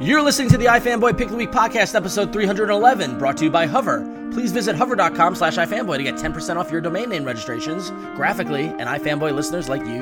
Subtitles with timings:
[0.00, 3.50] You're listening to the iFanboy Pick of the Week podcast, episode 311, brought to you
[3.50, 4.00] by Hover.
[4.32, 8.88] Please visit hover.com slash iFanboy to get 10% off your domain name registrations, Graphicly, and
[8.88, 10.00] iFanboy listeners like you.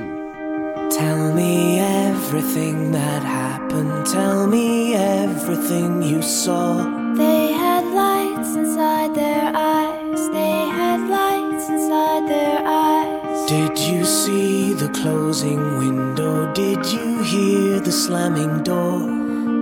[0.92, 4.06] Tell me everything that happened.
[4.06, 6.76] Tell me everything you saw.
[7.14, 10.28] They had lights inside their eyes.
[10.28, 13.48] They had lights inside their eyes.
[13.48, 16.52] Did you see the closing window?
[16.52, 19.17] Did you hear the slamming door?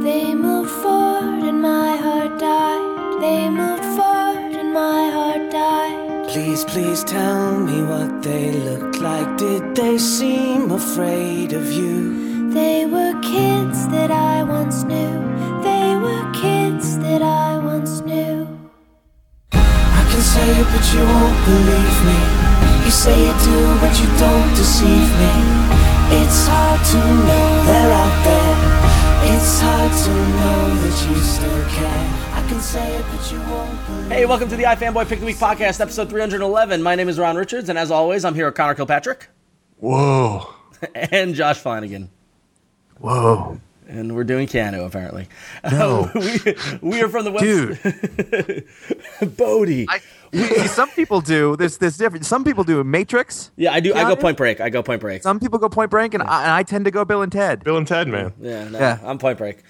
[0.06, 3.20] They moved forward and my heart died.
[3.20, 6.28] They moved forward and my heart died.
[6.28, 9.36] Please, please tell me what they looked like.
[9.36, 12.50] Did they seem afraid of you?
[12.50, 15.16] They were kids that I once knew.
[15.66, 18.46] They were kids that I once knew.
[19.50, 22.20] I can say it, but you won't believe me.
[22.84, 25.34] You say you do, but you don't deceive me.
[26.20, 28.75] It's hard to know they're out there.
[34.08, 36.80] Hey, welcome to the iFanboy Pick of the Week podcast, episode 311.
[36.80, 39.26] My name is Ron Richards, and as always, I'm here with Conor Kilpatrick
[39.78, 40.54] Whoa.
[40.94, 42.08] and Josh Flanagan.
[43.00, 43.60] Whoa.
[43.88, 45.28] And we're doing Keanu, apparently.
[45.64, 46.08] No.
[46.14, 46.38] we,
[46.80, 48.64] we are from the website.
[49.36, 49.86] Bodie.
[49.88, 50.04] I, see,
[50.68, 51.56] some people do.
[51.56, 52.24] There's there's different.
[52.26, 53.50] Some people do Matrix.
[53.56, 53.94] yeah, I do.
[53.94, 54.20] I go Keanu?
[54.20, 54.60] Point Break.
[54.60, 55.22] I go Point Break.
[55.22, 57.64] Some people go Point Break, and, I, and I tend to go Bill and Ted.
[57.64, 58.32] Bill and Ted, man.
[58.40, 58.98] Yeah, no, Yeah.
[59.04, 59.62] I'm Point Break.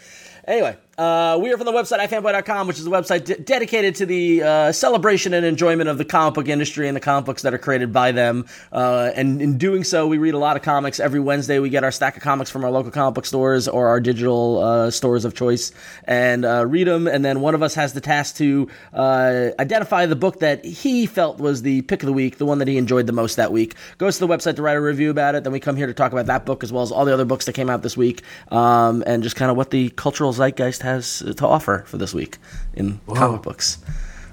[0.47, 4.07] Anyway, Uh, we are from the website ifanboy.com, which is a website de- dedicated to
[4.07, 7.53] the uh, celebration and enjoyment of the comic book industry and the comic books that
[7.53, 8.47] are created by them.
[8.73, 10.99] Uh, and in doing so, we read a lot of comics.
[10.99, 13.89] Every Wednesday, we get our stack of comics from our local comic book stores or
[13.89, 15.71] our digital uh, stores of choice
[16.05, 17.07] and uh, read them.
[17.07, 21.05] And then one of us has the task to uh, identify the book that he
[21.05, 23.53] felt was the pick of the week, the one that he enjoyed the most that
[23.53, 23.75] week.
[23.99, 25.45] Goes to the website to write a review about it.
[25.45, 27.27] Then we come here to talk about that book as well as all the other
[27.27, 30.86] books that came out this week um, and just kind of what the cultural zeitgeist
[30.87, 32.39] has to offer for this week
[32.75, 33.79] in comic books.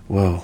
[0.08, 0.44] Whoa.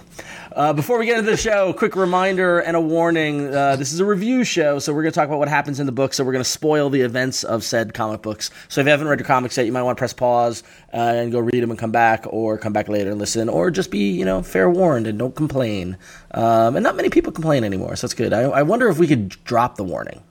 [0.53, 3.53] Uh, before we get into the show, quick reminder and a warning.
[3.53, 5.85] Uh, this is a review show, so we're going to talk about what happens in
[5.85, 6.13] the book.
[6.13, 8.49] So we're going to spoil the events of said comic books.
[8.67, 10.63] So if you haven't read your comics yet, you might want to press pause
[10.93, 13.69] uh, and go read them and come back, or come back later and listen, or
[13.69, 15.97] just be, you know, fair warned and don't complain.
[16.31, 18.33] Um, and not many people complain anymore, so that's good.
[18.33, 20.23] I, I wonder if we could drop the warning.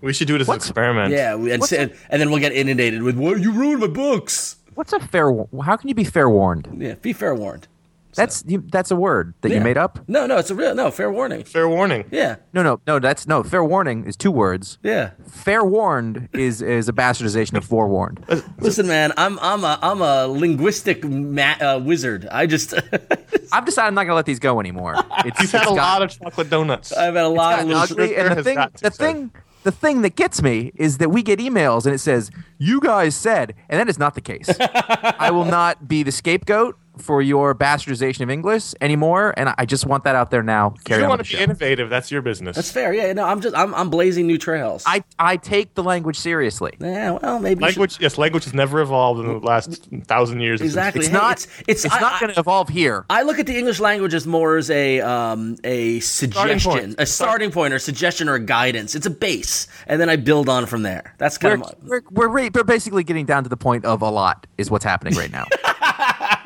[0.00, 1.12] We should do it as an experiment.
[1.12, 4.56] Yeah, we, and, say- and then we'll get inundated with, "What you ruined my books."
[4.76, 5.30] What's a fair?
[5.32, 6.68] wa- How can you be fair warned?
[6.78, 7.66] Yeah, be fair warned.
[8.14, 9.58] That's you, that's a word that Yeah.
[9.58, 9.98] you made up.
[10.08, 11.44] No, no, it's a real no fair warning.
[11.44, 12.06] Fair warning.
[12.10, 12.98] Yeah, No, no, no.
[12.98, 13.42] That's no.
[13.42, 14.78] Fair warning is two words.
[14.82, 15.10] yeah.
[15.28, 18.24] Fair warned is is a bastardization of forewarned.
[18.58, 22.26] Listen, man, I'm I'm a I'm a linguistic ma- uh, wizard.
[22.32, 22.72] I just
[23.52, 24.94] I've decided I'm not gonna let these go anymore.
[25.26, 26.92] It's, You've had a got- lot of chocolate donuts.
[26.94, 27.82] I've had a lot of gotten little.
[27.82, 29.04] ugly, and the has thing, the sir.
[29.04, 29.30] thing,
[29.66, 33.16] the thing that gets me is that we get emails and it says you guys
[33.16, 34.48] said, and that is not the case.
[34.60, 39.86] I will not be the scapegoat for your bastardization of English anymore, and I just
[39.86, 40.74] want that out there now.
[40.76, 41.42] If Carry you want to be show.
[41.42, 42.56] innovative, that's your business.
[42.56, 42.92] That's fair.
[42.92, 44.82] Yeah, no, I'm just I'm I'm blazing new trails.
[44.86, 46.72] I I take the language seriously.
[46.80, 47.98] yeah, well, maybe you should- language.
[48.00, 50.60] Yes, language has never evolved in the last thousand years.
[50.60, 51.00] Exactly.
[51.00, 51.32] It's Hey, not.
[51.38, 53.04] it's- it's- It's, I- not going to evolve here.
[53.10, 56.94] I look at the English language as more as a um, a suggestion, point.
[56.98, 58.94] a starting point, or suggestion, or guidance.
[58.94, 61.14] It's a base, and then I build on from there.
[61.18, 63.84] That's kind We're, of my, we're, we're, re- we're basically getting down to the point
[63.84, 65.46] of a lot is what's happening right now.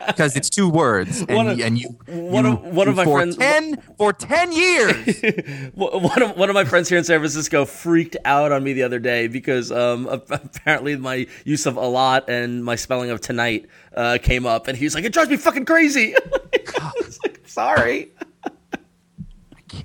[0.06, 3.04] Because it's two words, and, One of- and you, one you- of- one of my
[3.04, 5.22] for friends- ten for ten years.
[5.74, 8.82] one of one of my friends here in San Francisco freaked out on me the
[8.82, 13.66] other day because um, apparently my use of a lot and my spelling of tonight
[13.96, 16.14] uh, came up, and he was like, "It drives me fucking crazy."
[16.80, 18.10] I was like, Sorry.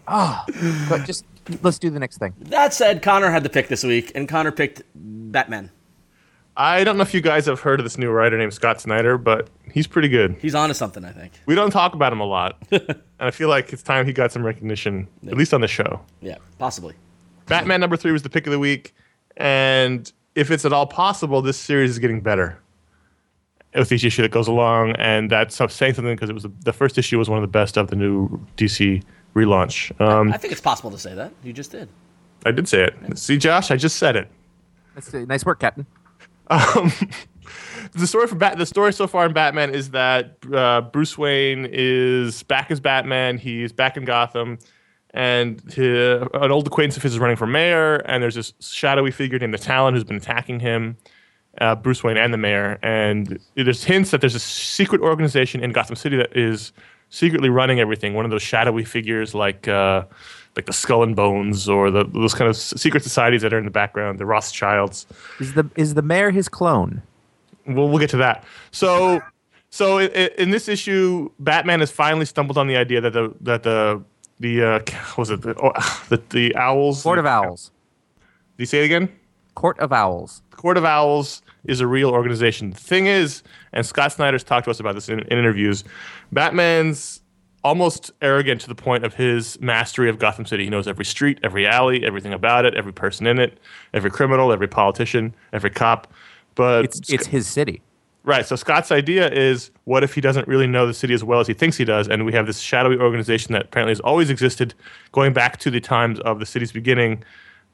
[0.07, 1.25] but just
[1.61, 2.33] let's do the next thing.
[2.39, 5.71] That said, Conor had the pick this week, and Conor picked Batman.
[6.57, 9.18] I don't know if you guys have heard of this new writer named Scott Snyder,
[9.18, 10.38] but he's pretty good.
[10.40, 11.34] He's onto something, I think.
[11.46, 14.31] We don't talk about him a lot, and I feel like it's time he got
[14.31, 16.00] some recognition, at least on the show.
[16.22, 16.96] Yeah, possibly.
[17.48, 18.96] Batman number three was the pick of the week,
[19.38, 22.57] and if it's at all possible, this series is getting better
[23.74, 26.74] with each issue that goes along, and that's saying something because it was the, the
[26.74, 29.04] first issue was one of the best of the new DC
[29.36, 30.00] relaunch.
[30.00, 31.34] Um, I think it's possible to say that.
[31.44, 31.90] You just did.
[32.46, 33.18] I did say it.
[33.18, 34.30] See, Josh, I just said it.
[34.94, 35.86] That's uh, nice work, Captain.
[37.94, 41.68] the story for Bat- the story so far in Batman is that uh, Bruce Wayne
[41.71, 43.38] is back as Batman.
[43.38, 44.59] He's back in Gotham,
[45.12, 47.95] and hi- an old acquaintance of his is running for mayor.
[48.06, 50.97] And there's this shadowy figure named the Talon who's been attacking him,
[51.59, 52.77] uh, Bruce Wayne and the mayor.
[52.83, 56.74] And there's hints that there's a secret organization in Gotham City that is
[57.09, 58.13] secretly running everything.
[58.13, 59.68] One of those shadowy figures like.
[59.68, 60.06] Uh,
[60.56, 63.66] like the Skull and Bones, or the, those kind of secret societies that are in
[63.66, 65.06] the background, the Rothschilds.
[65.40, 67.02] Is the is the mayor his clone?
[67.68, 68.44] We'll, we'll get to that.
[68.72, 69.22] So,
[69.69, 73.34] so i- i- in this issue, Batman has finally stumbled on the idea that the
[73.42, 74.02] that the
[74.40, 74.80] the uh,
[75.18, 75.72] was it the, oh,
[76.10, 77.72] the the owls Court of Owls.
[78.57, 79.09] Do you say it again?
[79.56, 80.42] Court of Owls.
[80.52, 82.69] Court of Owls is a real organization.
[82.71, 83.44] The thing is,
[83.74, 85.83] and Scott Snyder's talked to us about this in, in interviews,
[86.31, 87.21] Batman's
[87.66, 90.66] almost arrogant to the point of his mastery of Gotham City.
[90.66, 93.57] He knows every street, every alley, everything about it, every person in it,
[93.92, 96.07] every criminal, every politician, every cop.
[96.54, 97.81] But It's it's his city.
[98.24, 98.45] Right.
[98.45, 101.48] So Scott's idea is what if he doesn't really know the city as well as
[101.48, 102.07] he thinks he does?
[102.07, 104.76] And we have this shadowy organization that apparently has always existed
[105.12, 107.24] going back to the times of the city's beginning.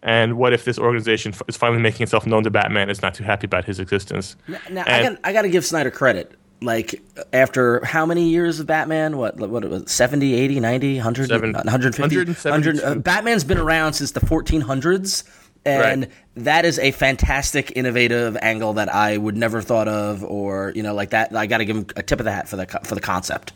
[0.04, 2.90] And what if this organization is finally making itself known to Batman?
[2.90, 4.36] Is not too happy about his existence.
[4.70, 6.34] Now I And- got I got to give Snyder credit.
[6.62, 7.01] Like
[7.34, 9.18] after how many years of Batman?
[9.18, 13.94] What what it was 70, 80, 90, 100, Seven, 150, 100, uh, Batman's been around
[13.94, 15.24] since the 1400s
[15.65, 16.12] and Right.
[16.36, 20.94] that is a fantastic innovative angle that I would never thought of or you know
[20.94, 22.94] like that I got to give him a tip of the hat for the for
[22.96, 23.53] the concept.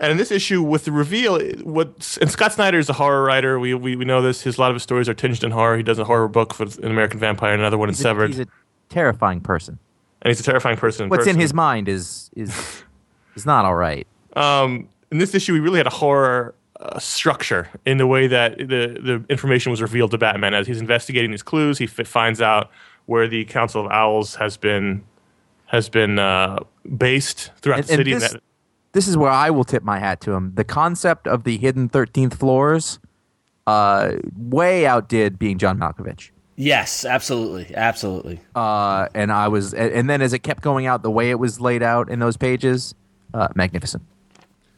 [0.00, 3.58] And in this issue, with the reveal, what and Scott Snyder is a horror writer.
[3.58, 4.42] We, we we know this.
[4.42, 5.76] His a lot of his stories are tinged in horror.
[5.76, 8.02] He does a horror book for an American Vampire, and another one in He's a-
[8.02, 8.46] Severed, He's a
[8.90, 9.78] terrifying person.
[10.28, 11.04] And he's a terrifying person.
[11.04, 12.82] in What's in his mind is is
[13.34, 14.06] is not all right.
[14.36, 18.58] um, in this issue, we really had a horror uh, structure in the way that
[18.58, 21.78] the the information was revealed to Batman as he's investigating these clues.
[21.78, 22.70] He f- finds out
[23.06, 25.02] where the Council of Owls has been
[25.66, 26.58] has been uh,
[26.96, 28.14] based throughout And- the city.
[28.14, 28.42] this- that,
[28.92, 30.52] This is where I will tip my hat to him.
[30.54, 32.98] The concept of the hidden 13th floors
[33.66, 36.30] uh, way outdid being John Malkovich.
[36.60, 38.40] Yes, absolutely, absolutely.
[38.52, 41.38] Uh, and I was, and and then as it kept going out, the way it
[41.38, 42.96] was laid out in those pages,
[43.32, 44.02] uh, magnificent.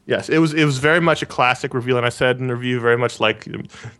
[0.04, 0.52] Yes, it was.
[0.52, 3.18] It was very much a classic reveal, and I said in the review, very much
[3.18, 3.44] like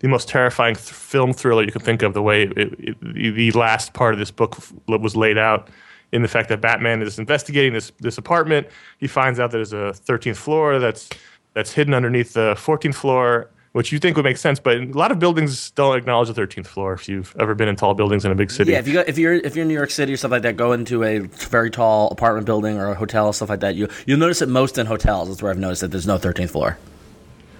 [0.00, 2.12] the most terrifying th- film thriller you can think of.
[2.12, 5.70] The way it, it, the the last part of this book f- was laid out,
[6.12, 8.66] in the fact that Batman is investigating this this apartment.
[8.98, 11.08] He finds out that there's a 13th floor that's
[11.54, 15.12] that's hidden underneath the 14th floor, which you think would make sense, but a lot
[15.12, 16.92] of buildings don't acknowledge the 13th floor.
[16.92, 19.04] If you've ever been in tall buildings in a big city, Yeah, if you go,
[19.06, 21.18] if you're if you're in New York City or stuff like that, go into a
[21.18, 23.76] very tall apartment building or a hotel stuff like that.
[23.76, 25.28] You you'll notice it most in hotels.
[25.28, 26.78] That's where I've noticed that there's no 13th floor.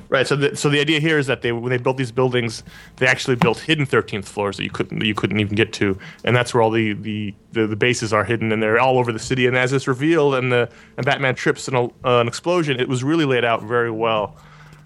[0.08, 0.26] Right.
[0.26, 2.64] So, the, so the idea here is that they, when they built these buildings,
[2.96, 5.96] they actually built hidden 13th floors that you couldn't that you couldn't even get to,
[6.24, 9.12] and that's where all the, the, the, the bases are hidden, and they're all over
[9.12, 9.46] the city.
[9.46, 13.04] And as it's revealed, and the and Batman trips an, uh, an explosion, it was
[13.04, 14.36] really laid out very well.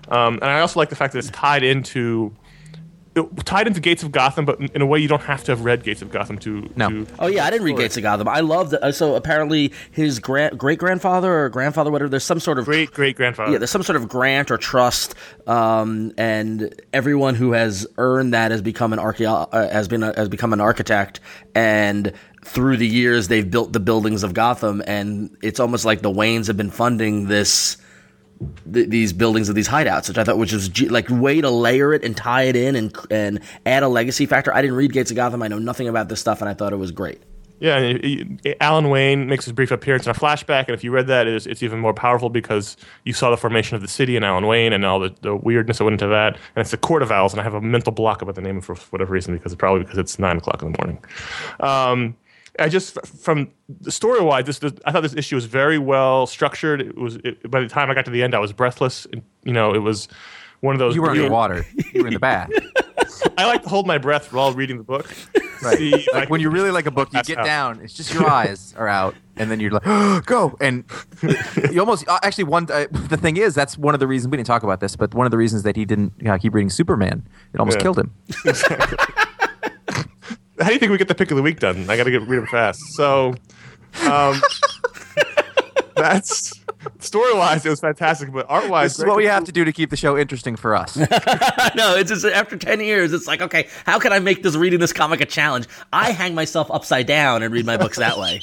[0.08, 2.34] Um, and I also like the fact that it's tied into
[3.16, 5.52] it- tied into Gates of Gotham, but in, in a way you don't have to
[5.52, 6.68] have read Gates of Gotham to.
[6.74, 6.88] No.
[6.88, 8.26] To, Oh yeah, I didn't read Gates of Gotham.
[8.28, 8.82] I love it.
[8.82, 12.08] Uh, So apparently his grand great grandfather or grandfather, whatever.
[12.08, 13.52] There's some sort of Great great grandfather.
[13.52, 15.14] yeah, there's some sort of grant or trust,
[15.46, 20.12] um, and everyone who has earned that has become an archeo- uh, has been a,
[20.16, 21.20] has become an architect,
[21.54, 22.12] and
[22.44, 26.48] through the years they've built the buildings of Gotham, and it's almost like the Waynes
[26.48, 27.76] have been funding this.
[28.72, 31.48] Th- these buildings of these hideouts, which I thought, which was ge- like way to
[31.50, 34.52] layer it and tie it in and and add a legacy factor.
[34.54, 35.42] I didn't read Gates of Gotham.
[35.42, 37.22] I know nothing about this stuff, and I thought it was great.
[37.60, 38.04] Yeah, it-
[38.44, 41.28] it- Alan Wayne makes his brief appearance in a flashback, and if you read that,
[41.28, 44.46] it's, it's even more powerful because you saw the formation of the city and Alan
[44.48, 46.34] Wayne and all the, the weirdness that went into that.
[46.34, 48.60] And it's the Court of Owls, and I have a mental block about the name
[48.60, 51.02] for whatever reason because probably because it's nine o'clock in the morning.
[51.60, 52.16] Um,
[52.58, 56.26] I just from the story wise, this, this I thought this issue was very well
[56.26, 56.80] structured.
[56.80, 59.06] It was it, by the time I got to the end, I was breathless.
[59.12, 60.08] And, you know, it was
[60.60, 60.94] one of those.
[60.94, 61.66] You were you underwater.
[61.92, 62.50] you were in the bath.
[63.38, 65.12] I like to hold my breath while reading the book.
[65.62, 65.78] Right.
[65.78, 67.44] See, Like when you really like a book, you get out.
[67.46, 67.80] down.
[67.80, 69.82] It's just your eyes are out, and then you're like,
[70.26, 70.84] "Go!" And
[71.72, 72.70] you almost uh, actually one.
[72.70, 75.14] Uh, the thing is, that's one of the reasons we didn't talk about this, but
[75.14, 77.82] one of the reasons that he didn't uh, keep reading Superman, it almost Yeah.
[77.82, 78.12] killed him.
[80.60, 81.88] How do you think we get the pick of the week done?
[81.90, 82.80] I got to get read them fast.
[82.94, 83.34] So,
[84.08, 84.40] um,
[85.96, 86.52] that's
[87.00, 89.64] story wise, it was fantastic, but art wise, This is what we have to do
[89.64, 90.96] to keep the show interesting for us.
[90.96, 94.80] no, it's just after 10 years, it's like, okay, how can I make this reading
[94.80, 95.66] this comic a challenge?
[95.92, 98.40] I hang myself upside down and read my books that way.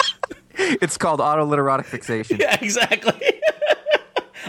[0.54, 2.38] it's called autoliterotic fixation.
[2.40, 3.40] yeah, exactly.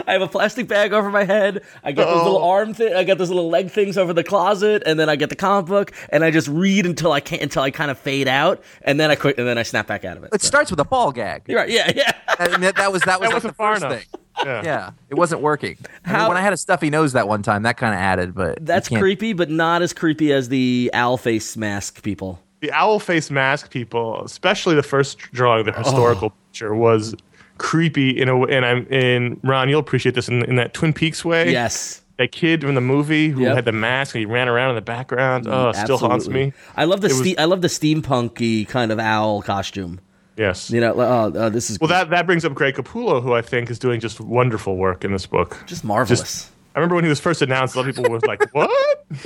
[0.06, 1.62] I have a plastic bag over my head.
[1.84, 2.94] I get those little arm thing.
[2.94, 5.66] I got those little leg things over the closet, and then I get the comic
[5.66, 8.98] book, and I just read until I can't, until I kind of fade out, and
[8.98, 10.30] then I quit, and then I snap back out of it.
[10.32, 11.42] It starts with a ball gag.
[11.46, 11.70] You're right.
[11.70, 12.12] Yeah, yeah.
[12.38, 13.98] And that, that was that was That like the far first enough.
[14.00, 14.20] thing.
[14.44, 14.62] Yeah.
[14.64, 15.78] Yeah, it wasn't working.
[16.04, 18.34] I mean, when I had a stuffy nose that one time, that kind of added,
[18.34, 22.42] but That's creepy, but not as creepy as the owl face mask people.
[22.60, 27.14] The owl face mask people, especially the first drawing, the historical picture, was
[27.58, 28.50] creepy in a way.
[28.56, 31.50] And I'm in Ron, you'll appreciate this in, in that Twin Peaks way.
[31.52, 32.02] Yes.
[32.18, 33.54] That kid from the movie who Yep.
[33.56, 35.44] had the mask and he ran around in the background.
[35.46, 36.52] Mm, oh, it still haunts me.
[36.74, 40.00] I love the It was- ste- I love the steampunky kind of owl costume.
[40.38, 40.70] Yes.
[40.70, 43.32] You know, like, oh, oh, this is Well, that, that brings up Greg Capullo, who
[43.34, 45.62] I think is doing just wonderful work in this book.
[45.66, 46.20] just marvelous.
[46.20, 48.70] Just, I remember when he was first announced, a lot of people were like, "What?"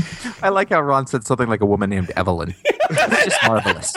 [0.42, 2.54] I like how Ron said something like a woman named Evelyn.
[2.64, 3.92] it's just marvelous.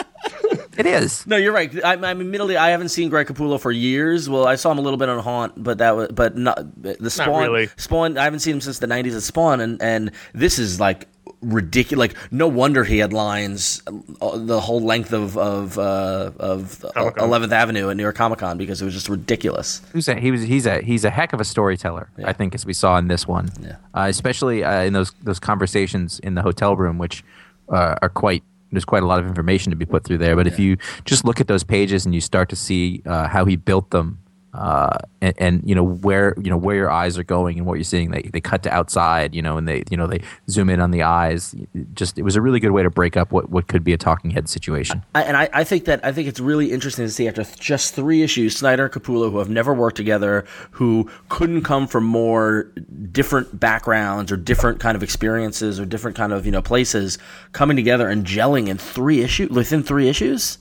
[0.76, 1.26] It is.
[1.26, 1.72] no, you're right.
[1.84, 4.28] I, I mean, admittedly, I haven't seen Greg Capullo for years.
[4.28, 7.10] Well, I saw him a little bit on Haunt, but that was, but not the
[7.10, 7.42] Spawn.
[7.42, 7.68] really.
[7.76, 8.18] Spawn.
[8.18, 11.08] I haven't seen him since the '90s at Spawn, and and this is like
[11.40, 11.98] ridiculous.
[12.10, 13.82] Like, no wonder he had lines
[14.20, 18.56] uh, the whole length of of uh, of 11th Avenue at New York Comic Con
[18.58, 19.80] because it was just ridiculous.
[19.92, 22.08] Who's a, he was he's a he's a heck of a storyteller.
[22.24, 23.76] I think as we saw in this one, Yeah.
[23.94, 27.22] uh, especially uh, in those those conversations in the hotel room, which
[27.68, 28.42] uh, are quite
[28.74, 30.36] there's quite a lot of information to be put through there.
[30.36, 33.44] But if you just look at those pages and you start to see uh, how
[33.44, 34.18] he built them.
[34.54, 37.74] Uh, and, and you know where you know where your eyes are going and what
[37.74, 38.12] you're seeing.
[38.12, 40.92] They they cut to outside, you know, and they you know they zoom in on
[40.92, 41.56] the eyes.
[41.94, 43.96] Just it was a really good way to break up what, what could be a
[43.98, 45.02] talking head situation.
[45.12, 47.58] I, and I, I think that I think it's really interesting to see after th-
[47.58, 52.04] just three issues, Snyder and Capullo, who have never worked together, who couldn't come from
[52.04, 52.70] more
[53.10, 57.18] different backgrounds or different kind of experiences or different kind of you know places,
[57.50, 60.58] coming together and gelling in three issue within three issues.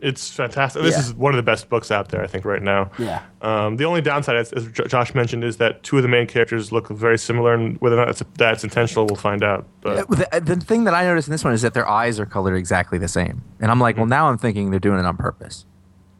[0.00, 0.82] It's fantastic.
[0.82, 1.00] This Yeah.
[1.00, 2.90] is one of the best books out there, I think, right now.
[2.98, 3.22] Yeah.
[3.42, 6.26] Um, the only downside, as, as J- Josh mentioned, is that two of the main
[6.26, 9.66] characters look very similar, and whether or not that's, that's intentional, we'll find out.
[9.80, 12.26] But The, the thing that I noticed in this one is that their eyes are
[12.26, 15.16] colored exactly the same, and I'm like, well, now I'm thinking they're doing it on
[15.16, 15.64] purpose.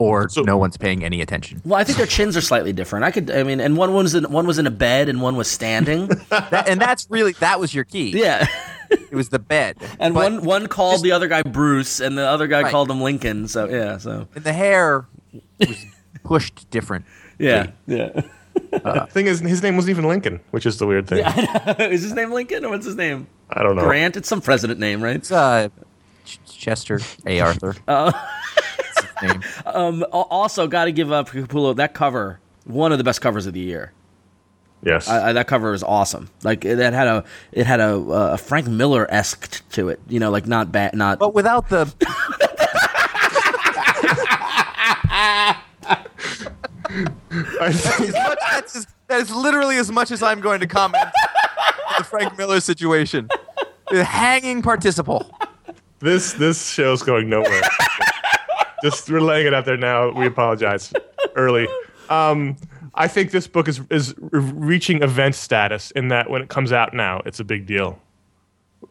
[0.00, 1.60] or So- no one's paying any attention.
[1.64, 3.04] Well, I think their chins are slightly different.
[3.04, 5.34] I could, I mean, and one was in one was in a bed and one
[5.36, 6.08] was standing.
[6.30, 8.10] That, and that's really that was your key.
[8.16, 8.46] yeah,
[8.90, 9.76] It was the bed.
[9.98, 12.70] and But- one one called the other guy Bruce, and the other guy Right.
[12.70, 13.48] called him Lincoln.
[13.48, 15.06] So yeah, so and the hair
[15.58, 15.84] was
[16.24, 17.04] pushed different.
[17.38, 18.22] yeah, yeah.
[19.10, 21.24] thing is, his name wasn't even Lincoln, which is the weird thing.
[21.90, 23.26] Is his name Lincoln or what's his name?
[23.50, 23.82] I don't know.
[23.84, 24.16] Grant.
[24.16, 25.16] It's some president name, right?
[25.16, 25.68] It's uh,
[26.24, 27.40] Ch- Chester A.
[27.40, 27.76] Arthur.
[27.86, 28.10] Uh.
[28.96, 29.42] That's name.
[29.66, 32.40] Al- Also, got to give up Capullo that cover.
[32.64, 33.92] One of the best covers of the year.
[34.82, 35.08] Yes.
[35.08, 36.30] I, I, that cover is awesome.
[36.44, 40.00] Like it had a it had a, uh, a Frank Miller esque to it.
[40.08, 41.18] You know, like not bad, not.
[41.18, 41.82] But without the
[47.60, 51.94] as much, that's as, that is literally as much as I'm going to comment on
[51.98, 53.28] the Frank Miller situation.
[53.90, 55.30] The hanging participle.
[55.98, 57.62] this this show's going nowhere.
[58.82, 60.10] Just we're laying it out there now.
[60.10, 60.92] We apologize
[61.34, 61.66] early.
[62.10, 62.56] Um,
[62.98, 66.92] I think this book is is reaching event status in that when it comes out
[66.92, 67.98] now, it's a big deal.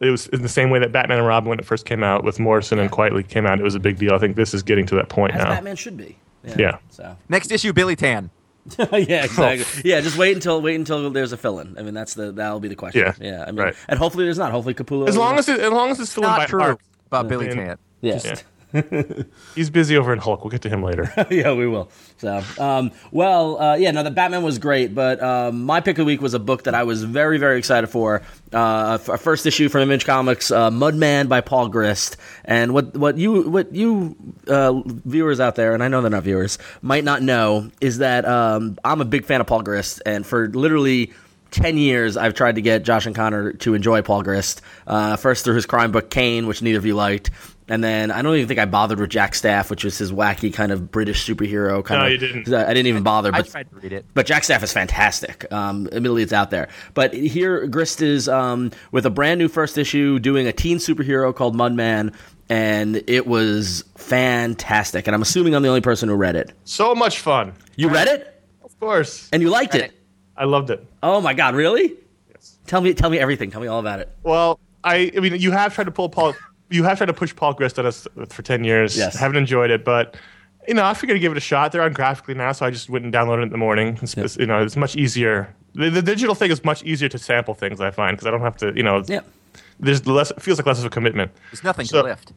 [0.00, 2.24] It was in the same way that Batman and Robin, when it first came out
[2.24, 4.14] with Morrison and quietly came out, it was a big deal.
[4.14, 5.50] I think this is getting to that point as now.
[5.50, 6.18] Batman should be.
[6.56, 6.78] Yeah.
[6.88, 8.30] So Next issue, Billy Tan.
[8.78, 9.90] yeah, exactly.
[9.90, 11.76] Yeah, just wait until wait until there's a fill-in.
[11.78, 13.00] I mean, that's the that'll be the question.
[13.00, 13.44] Yeah, yeah.
[13.46, 13.74] I mean, right.
[13.88, 14.52] and hopefully there's not.
[14.52, 15.08] Hopefully Capullo.
[15.08, 16.80] As long as it, as long as it's still in by Not true Art.
[17.06, 17.78] about Billy Tan.
[18.00, 18.20] yeah.
[18.22, 18.34] Yeah.
[19.54, 20.44] He's busy over in Hulk.
[20.44, 21.12] We'll get to him later.
[21.30, 21.90] yeah, we will.
[22.18, 26.02] So, um, well, uh, yeah, no, the Batman was great, but um, my pick of
[26.02, 28.22] the week was a book that I was very, very excited for.
[28.52, 32.18] Uh, a first issue from Image Comics, uh, Mudman by Paul Grist.
[32.44, 34.16] And what what you what you
[34.48, 38.26] uh, viewers out there, and I know they're not viewers, might not know is that
[38.26, 41.12] um, I'm a big fan of Paul Grist, and for literally.
[41.50, 44.60] 10 years I've tried to get Josh and Conor to enjoy Paul Grist.
[44.86, 47.30] Uh, first through his crime book Kane, which neither of you liked.
[47.70, 50.52] And then I don't even think I bothered with Jack Staff, which was his wacky
[50.52, 52.12] kind of British superhero kind No, of.
[52.12, 52.52] you didn't.
[52.52, 53.28] I didn't even bother.
[53.34, 54.06] I But tried to read it.
[54.14, 55.50] but Jack Staff is fantastic.
[55.52, 56.68] Um, admittedly, it's out there.
[56.94, 61.34] But here, Grist is um, with a brand new first issue doing a teen superhero
[61.34, 62.14] called Mudman,
[62.48, 65.06] and it was fantastic.
[65.06, 66.52] And I'm assuming I'm the only person who read it.
[66.64, 67.52] so much fun.
[67.76, 69.28] You read it Of course.
[69.32, 69.82] and you liked it.
[69.82, 69.92] it.
[70.36, 70.84] I loved it.
[71.02, 71.94] Oh my god, really?
[72.30, 72.58] Yes.
[72.66, 73.50] Tell me, tell me everything.
[73.50, 74.08] Tell me all about it.
[74.22, 76.34] Well, I, I mean, you have tried to pull Paul,
[76.70, 78.96] you have tried to push Paul Grist at us for ten years.
[78.96, 79.16] Yes.
[79.16, 80.16] haven't enjoyed it, but
[80.66, 81.72] you know, I figured to give it a shot.
[81.72, 83.98] They're on Graphicly now, so I just went and downloaded it in the morning.
[84.02, 85.54] It's, it's, you know, it's much easier.
[85.74, 87.80] The, the digital thing is much easier to sample things.
[87.80, 89.20] I find because I don't have to, you know, Yeah.
[89.80, 90.30] there's less.
[90.30, 91.30] It feels like less of a commitment.
[91.50, 92.32] There's nothing So- to lift.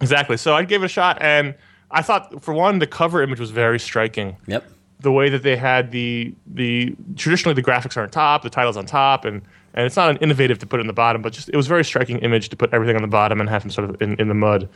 [0.00, 0.36] Exactly.
[0.36, 1.54] So I gave it a shot, and
[1.90, 4.36] I thought, for one, the cover image was very striking.
[4.46, 4.64] Yep.
[5.00, 8.76] the way that they had the the traditionally the graphics are on top, the titles
[8.78, 9.42] on top, and
[9.76, 11.66] and it's not an innovative to put it in the bottom, but just it was
[11.66, 14.00] a very striking image to put everything on the bottom and have him sort of
[14.00, 14.68] in, in the mud.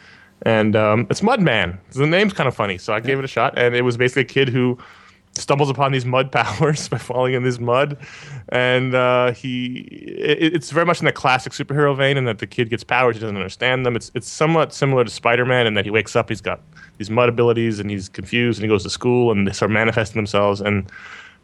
[0.43, 1.79] And um, it's Mudman.
[1.93, 4.23] The name's kind of funny, so I gave it a shot, and it was basically
[4.23, 4.79] a kid who
[5.35, 7.97] stumbles upon these mud powers by falling in this mud,
[8.51, 12.47] and uh, he it, it's very much in the classic superhero vein, in that the
[12.47, 13.97] kid gets powers, he doesn't understand them.
[13.97, 16.61] It's it's somewhat similar to Spider Man, in that he wakes up, he's got
[16.99, 20.19] these mud abilities, and he's confused, and he goes to school, and they start manifesting
[20.19, 20.91] themselves, and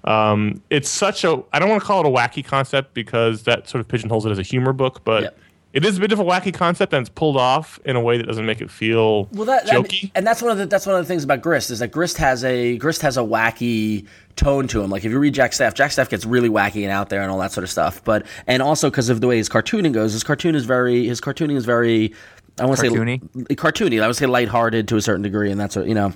[0.07, 3.69] um, it's such a I don't want to call it a wacky concept because that
[3.69, 5.23] sort of pigeonholes it as a humor book, but.
[5.25, 5.39] Yep.
[5.73, 8.17] It is a bit of a wacky concept, and it's pulled off in a way
[8.17, 10.11] that doesn't make it feel Well, that, that- jokey.
[10.15, 12.17] and that's one of the that's one of the things about Grist is that Grist
[12.17, 14.89] has a Grist has a wacky tone to him.
[14.89, 17.31] Like if you read Jack Staff, Jack Staff gets really wacky and out there and
[17.31, 18.03] all that sort of stuff.
[18.05, 21.21] But and also because of the way his cartooning goes, his cartoon is very his
[21.21, 22.15] cartooning is very
[22.59, 23.21] I want to say Cartoony?
[23.57, 24.03] cartoony.
[24.03, 26.15] I would say lighthearted to a certain degree, and that's what you know.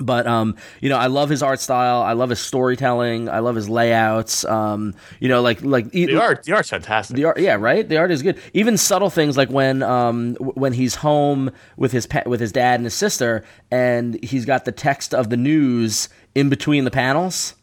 [0.00, 2.02] But um, you know, I love his art style.
[2.02, 3.28] I love his storytelling.
[3.28, 4.44] I love his layouts.
[4.44, 7.16] Um, you know, like like the art, the art's fantastic.
[7.16, 7.86] the art, yeah, right.
[7.86, 8.38] The art is good.
[8.54, 12.84] Even subtle things like when um when he's home with his with his dad and
[12.84, 17.54] his sister, and he's got the text of the news in between the panels.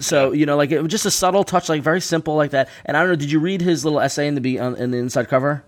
[0.00, 2.68] So you know, like it was just a subtle touch, like very simple, like that.
[2.84, 4.90] And I don't know, did you read his little essay in the be on, in
[4.90, 5.64] the inside cover?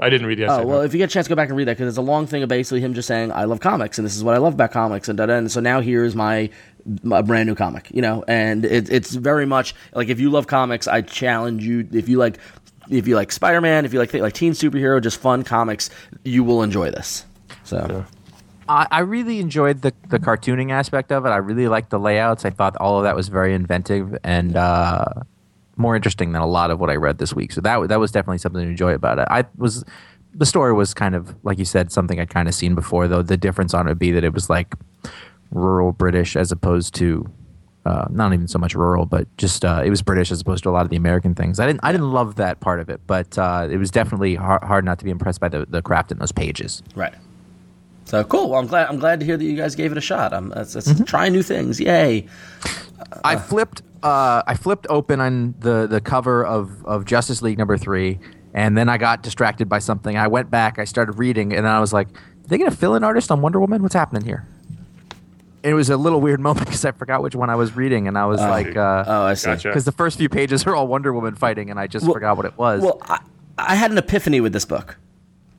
[0.00, 0.62] I didn't read the essay.
[0.62, 2.02] Oh well, if you get a chance, go back and read that because it's a
[2.02, 4.38] long thing of basically him just saying, "I love comics, and this is what I
[4.38, 5.34] love about comics," and da da.
[5.34, 6.50] And so now here's my,
[7.02, 10.46] my brand new comic, you know, and it, it's very much like if you love
[10.46, 11.88] comics, I challenge you.
[11.92, 12.38] If you like,
[12.88, 15.90] if you like Spider Man, if you like like teen superhero, just fun comics,
[16.22, 17.24] you will enjoy this.
[17.64, 18.04] So
[18.68, 21.30] I, I really enjoyed the, the cartooning aspect of it.
[21.30, 22.44] I really liked the layouts.
[22.44, 25.06] I thought all of that was very inventive and uh,
[25.78, 27.52] more interesting than a lot of what I read this week.
[27.52, 29.28] So that that was definitely something to enjoy about it.
[29.30, 29.84] I was
[30.34, 33.08] the story was kind of like you said something I'd kind of seen before.
[33.08, 34.74] Though the difference on it would be that it was like
[35.50, 37.30] rural British as opposed to.
[37.86, 40.68] Uh, not even so much rural, but just uh, it was British as opposed to
[40.68, 41.58] a lot of the American things.
[41.58, 44.62] I didn't, I didn't love that part of it, but uh, it was definitely hard,
[44.62, 46.82] hard not to be impressed by the, the craft in those pages.
[46.94, 47.14] right.
[48.08, 48.50] So cool.
[48.50, 48.88] Well, I'm glad.
[48.88, 50.32] I'm glad to hear that you guys gave it a shot.
[50.32, 51.04] I'm that's, that's Mm-hmm.
[51.04, 51.78] trying new things.
[51.78, 52.26] Yay!
[53.22, 57.76] I flipped uh, I flipped open on the the cover of of Justice League number
[57.76, 58.18] three,
[58.54, 60.16] and then I got distracted by something.
[60.16, 62.94] I went back, I started reading, and then I was like, "Are they gonna fill
[62.94, 63.82] in artist on Wonder Woman?
[63.82, 64.46] What's happening here?"
[65.62, 68.16] It was a little weird moment because I forgot which one I was reading, and
[68.16, 69.46] I was like, uh, Oh, I see.
[69.50, 69.68] Gotcha.
[69.68, 72.46] because the first few pages are all Wonder Woman fighting, and I just forgot what
[72.46, 72.80] it was.
[72.82, 73.18] Well, I,
[73.58, 74.96] I had an epiphany with this book.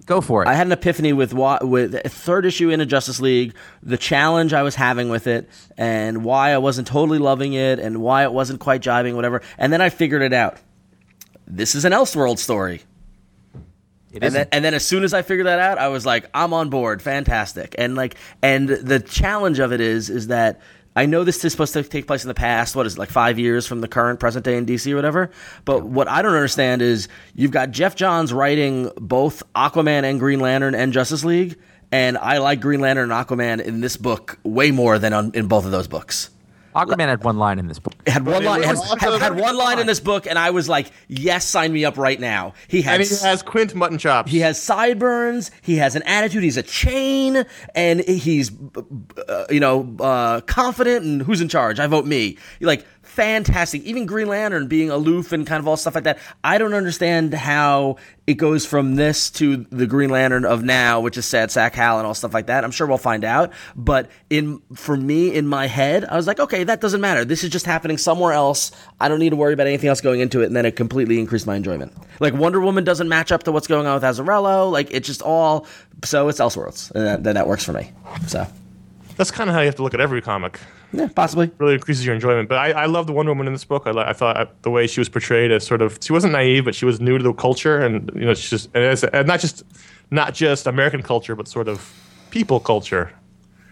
[0.09, 0.47] Go for it.
[0.47, 4.63] I had an epiphany with with third issue in a Justice League, the challenge I
[4.63, 8.59] was having with it, and why I wasn't totally loving it, and why it wasn't
[8.59, 9.43] quite jiving, whatever.
[9.59, 10.57] And then I figured it out.
[11.45, 12.81] This is an Elseworld story.
[14.11, 16.27] It and then, and then as soon as I figured that out, I was like,
[16.33, 17.75] I'm on board, fantastic.
[17.77, 20.59] And like, and the challenge of it is, is that
[20.99, 22.75] I know this is supposed to take place in the past.
[22.75, 25.31] What is it, like five years from the current present day in DC or whatever?
[25.63, 30.41] But what I don't understand is you've got Geoff Johns writing both Aquaman and Green
[30.41, 31.57] Lantern and Justice League,
[31.89, 35.47] and I like Green Lantern and Aquaman in this book way more than on, in
[35.47, 36.31] both of those books.
[36.75, 37.93] Aquaman had one line in this book.
[38.05, 40.69] It had one line, had, had, had one line in this book, and I was
[40.69, 44.31] like, "Yes, sign me up right now." He had And he has Quint mutton chops.
[44.31, 45.51] he has sideburns.
[45.61, 46.43] He has an attitude.
[46.43, 48.51] He's a chain, and he's,
[49.27, 51.05] uh, you know, uh, confident.
[51.05, 51.79] And who's in charge?
[51.79, 52.37] I vote me.
[52.59, 53.83] Like fantastic.
[53.83, 56.19] Even Green Lantern being aloof and kind of all stuff like that.
[56.43, 61.17] I don't understand how it goes from this to the Green Lantern of now, which
[61.17, 62.63] is Sad Sack Hal and all stuff like that.
[62.63, 63.51] I'm sure we'll find out.
[63.75, 67.25] But in for me, in my head, I was like, okay, that doesn't matter.
[67.25, 68.71] This is just happening somewhere else.
[68.99, 70.45] I don't need to worry about anything else going into it.
[70.45, 71.91] And then it completely increased my enjoyment.
[72.19, 74.71] Like Wonder Woman doesn't match up to what's going on with Azzarello.
[74.71, 75.65] Like it's just all
[76.03, 77.91] so it's Elseworlds, and that, that works for me.
[78.27, 78.47] So
[79.17, 80.59] That's kind of how you have to look at every comic.
[80.91, 81.51] Yeah, possibly.
[81.57, 82.49] Really increases your enjoyment.
[82.49, 83.83] But I, I love the Wonder Woman in this book.
[83.85, 86.65] I, I thought uh, the way she was portrayed as sort of she wasn't naive,
[86.65, 89.27] but she was new to the culture, and you know, she's just and, as, and
[89.27, 89.63] not just
[90.11, 91.93] not just American culture, but sort of
[92.31, 93.13] people culture.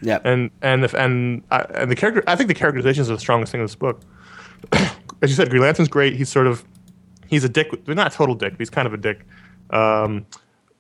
[0.02, 0.20] Yeah.
[0.24, 2.24] and and the, and I, and the character.
[2.28, 4.02] I think the characterizations are the strongest thing in this book.
[4.72, 6.16] As you said, Green Lantern's great.
[6.16, 6.64] He's sort of
[7.28, 7.70] he's a dick.
[7.86, 8.54] But not a total dick.
[8.54, 9.26] But he's kind of a dick.
[9.72, 10.28] Um,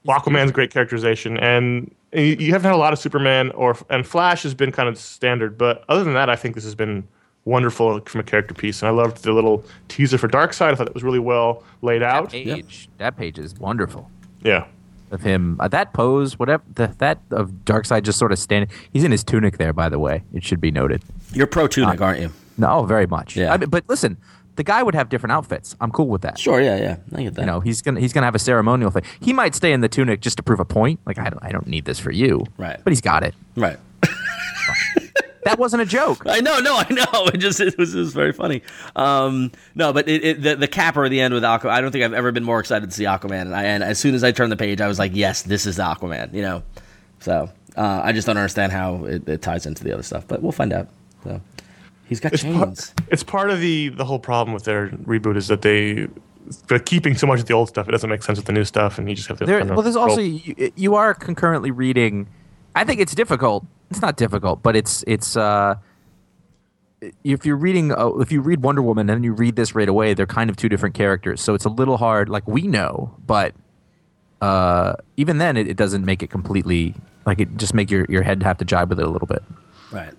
[0.07, 4.43] Aquaman's great characterization, and you, you haven't had a lot of Superman or and Flash
[4.43, 5.57] has been kind of standard.
[5.57, 7.07] But other than that, I think this has been
[7.45, 8.81] wonderful from a character piece.
[8.81, 10.71] And I loved the little teaser for Darkseid.
[10.71, 12.31] I thought it was really well laid out.
[12.31, 12.89] Page.
[12.97, 14.09] That page is wonderful.
[14.43, 14.67] Yeah.
[15.09, 18.69] Of him, uh, that pose, whatever the, that of Darkseid, just sort of standing.
[18.91, 20.21] He's in his tunic there, by the way.
[20.33, 21.01] It should be noted.
[21.31, 22.33] You're pro tunic, aren't you?
[22.57, 23.37] No, very much.
[23.37, 23.53] Yeah.
[23.53, 24.17] I mean, but listen,
[24.57, 25.75] the guy would have different outfits.
[25.79, 26.37] I'm cool with that.
[26.37, 26.61] Sure.
[26.61, 26.77] Yeah.
[26.77, 26.97] Yeah.
[27.15, 27.41] I get that.
[27.41, 29.03] You know, he's gonna he's gonna have a ceremonial thing.
[29.21, 30.99] He might stay in the tunic just to prove a point.
[31.05, 32.45] Like I don't I don't need this for you.
[32.57, 32.79] Right.
[32.83, 33.33] But he's got it.
[33.55, 33.77] Right.
[35.47, 36.23] That wasn't a joke.
[36.25, 37.27] I know, no, I know.
[37.33, 38.63] It just it was, it was very funny.
[38.97, 41.69] Um, no, but it, it, the the capper at the end with Aquaman.
[41.69, 43.43] I don't think I've ever been more excited to see Aquaman.
[43.43, 45.65] And, I, and as soon as I turned the page, I was like, yes, this
[45.65, 46.33] is Aquaman.
[46.33, 46.63] You know,
[47.21, 50.41] so uh, I just don't understand how it, it ties into the other stuff, but
[50.41, 50.89] we'll find out.
[51.23, 51.39] So
[52.07, 52.91] he's got It's chains.
[52.91, 56.07] part, it's part of the the whole problem with their reboot is that they
[56.67, 57.87] they're keeping so much of the old stuff.
[57.87, 59.45] It doesn't make sense with the new stuff, and you just have to.
[59.45, 60.09] There, kind of well, there's roll.
[60.09, 62.27] also you, you are concurrently reading.
[62.75, 63.65] I think it's difficult.
[63.89, 65.35] It's not difficult, but it's it's.
[65.37, 65.75] uh
[67.23, 69.87] if you're reading, uh, if you read Wonder Woman and then you read this right
[69.87, 71.41] away, they're kind of two different characters.
[71.41, 72.27] So it's a little hard.
[72.27, 73.53] Like we know, but
[74.41, 76.95] uh, even then, it, it doesn't make it completely.
[77.25, 79.43] Like it just make your your head have to jibe with it a little bit.
[79.91, 80.13] Right.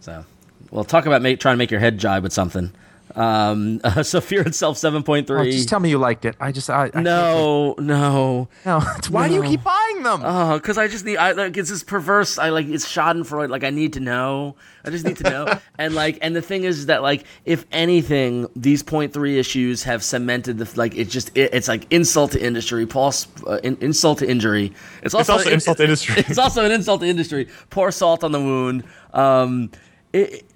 [0.00, 0.24] So,
[0.72, 2.72] well, talk about make, trying to make your head jibe with something.
[3.14, 5.52] Um, uh, so Fear itself seven point Oh, three.
[5.52, 6.34] just tell me you liked it.
[6.40, 8.48] I just I, I no, no.
[8.64, 8.78] no.
[8.78, 10.22] It's- Why do you keep buying them?
[10.24, 11.18] Oh, because I just need.
[11.18, 12.38] I like it's this perverse.
[12.38, 13.50] I like it's Schadenfreude.
[13.50, 14.56] Like I need to know.
[14.84, 15.58] I just need to know.
[15.78, 20.02] and like, and the thing is that like, if anything, these point three issues have
[20.02, 20.96] cemented the like.
[20.96, 22.86] It's just it, it's like insult to industry.
[22.86, 23.12] Paul
[23.46, 24.72] uh, in, insult to injury.
[25.02, 26.24] It's also, also insult to industry.
[26.26, 27.48] It's also an insult to industry.
[27.68, 28.84] Pour salt on the wound.
[29.12, 29.70] Um,
[30.14, 30.46] it,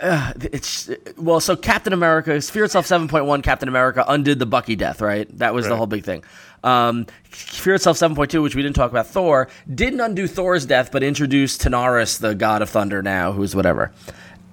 [0.00, 3.42] uh, it's well, so Captain America, Fear itself seven point one.
[3.42, 5.28] Captain America undid the Bucky death, right?
[5.38, 6.24] That was the whole big thing.
[6.64, 9.06] Um, Fear itself seven point two, which we didn't talk about.
[9.06, 13.92] Thor didn't undo Thor's death, but introduced Tanarus, the god of thunder, now who's whatever.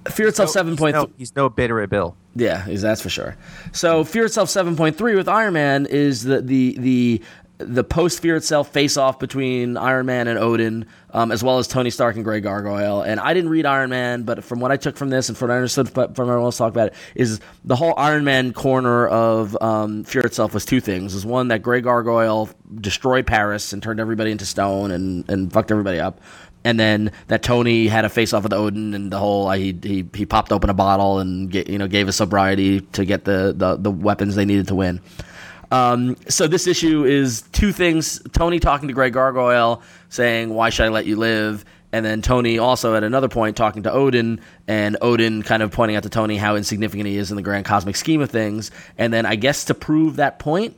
[0.08, 2.16] Fear itself seven point no, he's no bitter Bill.
[2.36, 3.36] yeah, that's for sure.
[3.72, 7.22] So Fear itself seven point three with Iron Man is the the the
[7.58, 11.66] the post Fear itself face off between Iron Man and Odin, um, as well as
[11.66, 13.02] Tony Stark and Grey Gargoyle.
[13.02, 15.48] And I didn't read Iron Man, but from what I took from this and from
[15.48, 19.06] what I understood from everyone else talk about it, is the whole Iron Man corner
[19.06, 21.14] of um, Fear itself was two things.
[21.14, 25.70] Was one that Grey Gargoyle destroyed Paris and turned everybody into stone and and fucked
[25.70, 26.20] everybody up
[26.66, 29.78] and then that Tony had a face off with Odin, and the whole uh, he
[29.80, 33.24] he he popped open a bottle and get, you know gave us sobriety to get
[33.24, 35.00] the, the the weapons they needed to win.
[35.70, 40.86] Um, so this issue is two things: Tony talking to Greg Gargoyle, saying, "Why should
[40.86, 44.96] I let you live?" And then Tony also at another point talking to Odin, and
[45.00, 47.96] Odin kind of pointing out to Tony how insignificant he is in the grand cosmic
[47.96, 48.70] scheme of things.
[48.98, 50.76] And then I guess to prove that point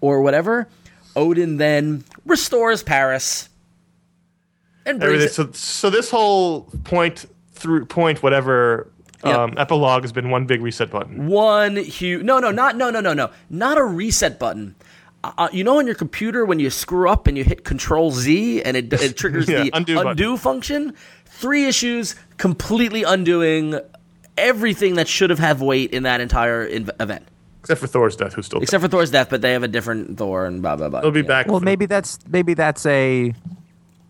[0.00, 0.68] or whatever,
[1.16, 3.48] Odin then restores Paris
[4.86, 8.88] and brings So, so this whole point through point whatever
[9.24, 9.38] Yep.
[9.38, 11.26] um, epilogue has been one big reset button.
[11.28, 14.74] one huge no no not no no no no not a reset button
[15.24, 18.62] uh, you know on your computer when you screw up and you hit control z
[18.62, 20.94] and it, it triggers Yeah, the undo undo, function
[21.26, 23.78] three issues completely undoing
[24.36, 27.24] everything that should have had weight in that entire inv- event
[27.60, 30.18] Except for Thor's death, who's still except for thor's death but they have a different
[30.18, 31.26] thor and blah blah blah He'll be Yeah.
[31.28, 31.46] back.
[31.46, 33.32] Well, for- maybe that's maybe that's a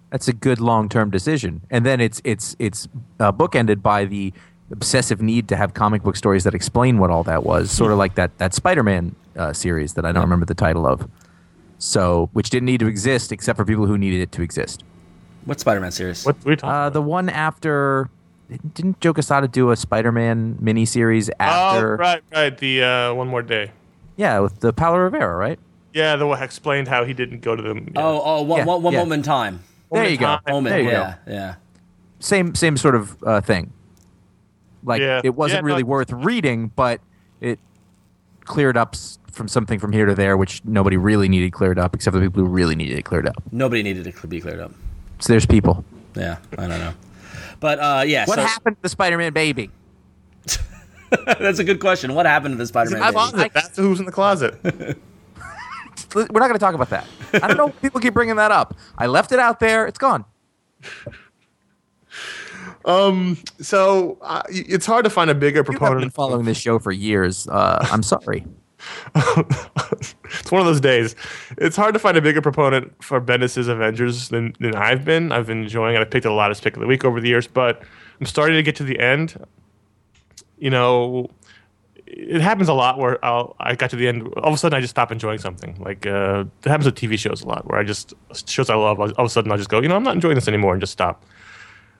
[0.09, 2.87] that's a good long term decision, and then it's it's it's
[3.20, 4.33] uh, bookended by the
[4.70, 7.98] obsessive need to have comic book stories that explain what all that was, sort of
[7.98, 11.09] like that that Spider Man uh, series that I don't remember the title of.
[11.79, 14.85] So, which didn't need to exist except for people who needed it to exist.
[15.46, 16.92] what spider-man series What we talking Uh, about?
[16.92, 18.09] the one after
[18.75, 21.94] didn't Joe Quesada do a Spider Man miniseries after?
[21.94, 22.57] Oh, right, right.
[22.57, 23.72] The uh, one more day.
[24.16, 25.59] Yeah, with the Paolo Rivera, right?
[25.92, 27.90] Yeah, the one explained how he didn't go to them.
[27.96, 28.03] Yeah.
[28.03, 28.98] oh oh one, Yeah, one, one yeah.
[29.01, 30.38] moment in time There you go.
[30.48, 31.55] moment There you yeah yeah
[32.20, 33.72] same same sort of uh, thing.
[34.85, 35.21] Like Yeah.
[35.25, 37.01] it wasn't Yeah, really I- worth reading, but
[37.40, 37.59] it
[38.45, 38.95] cleared up
[39.31, 42.27] from something from here to there, which nobody really needed cleared up, except for the
[42.27, 43.37] people who really needed it cleared up.
[43.51, 44.73] nobody needed it to be cleared up
[45.21, 45.85] So there's people.
[46.14, 46.92] yeah i don't know
[47.61, 49.71] but uh yeah What so- happened to the Spider-Man baby?
[51.27, 52.14] That's a good question.
[52.14, 53.03] What happened to the Spider-Man?
[53.03, 53.42] I'm baby?
[53.45, 53.51] on.
[53.55, 54.59] That's who's in the closet.
[56.14, 57.07] We're not going to talk about that.
[57.35, 57.68] I don't know.
[57.68, 58.75] if People keep bringing that up.
[58.99, 59.87] I left it out there.
[59.87, 60.25] It's gone.
[63.61, 66.92] So uh, it's hard to find a bigger You have been following this show for
[66.92, 67.47] years.
[67.49, 68.45] Uh, I'm sorry.
[69.14, 71.14] it's one of those days.
[71.59, 75.33] It's hard to find a bigger proponent for Bendis' Avengers than, than I've been.
[75.33, 76.01] I've been enjoying it.
[76.01, 77.83] I've picked it a lot as pick of the week over the years, but
[78.21, 79.45] I'm starting to get to the end.
[80.59, 81.31] You know,
[82.07, 84.23] it happens a lot where I'll, I got to the end.
[84.37, 85.77] All of a sudden, I just stop enjoying something.
[85.81, 88.14] Like uh, it happens with TV shows a lot, where I just
[88.49, 89.01] shows I love.
[89.01, 90.81] All of a sudden, I'll just go, you know, I'm not enjoying this anymore, and
[90.81, 91.25] just stop.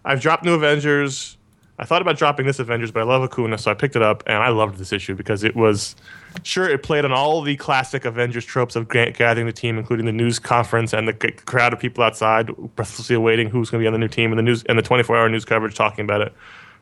[0.05, 1.37] I've dropped New Avengers.
[1.79, 4.23] I thought about dropping this Avengers, but I love Acuna, so I picked it up,
[4.27, 5.97] and I loved this issue because it was
[6.45, 10.13] sure it played on all the classic Avengers tropes of gathering the team, including the
[10.13, 13.93] news conference and the crowd of people outside breathlessly awaiting who's going to be on
[13.95, 16.33] the new team and the news and the 24-hour news coverage talking about it.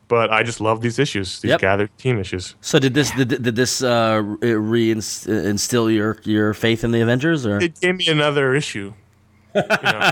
[0.07, 1.61] But I just love these issues, these Yep.
[1.61, 2.55] gathered team issues.
[2.59, 7.45] So did this did, did this uh, re instill your your faith in the Avengers
[7.45, 8.93] or It gave me another issue.
[9.55, 10.11] You know?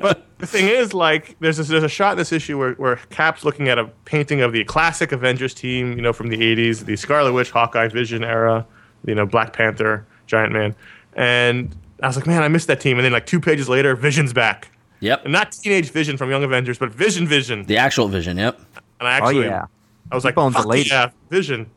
[0.00, 2.96] but the thing is, like, there's this, there's a shot in this issue where, where
[3.10, 6.84] Cap's looking at a painting of the classic Avengers team, you know, from the '80s,
[6.84, 8.66] the Scarlet Witch, Hawkeye, Vision era,
[9.06, 10.74] you know, Black Panther, Giant Man,
[11.14, 12.98] and I was like, man, I missed that team.
[12.98, 15.24] And then like two pages later, Vision's back, Yep.
[15.24, 17.64] and not teenage Vision from Young Avengers, but Vision Vision.
[17.66, 18.58] The actual Vision, yep.
[18.98, 19.66] And I actually, oh yeah.
[20.10, 20.88] I was like, Bones the fuck lady.
[20.88, 21.70] yeah, Vision.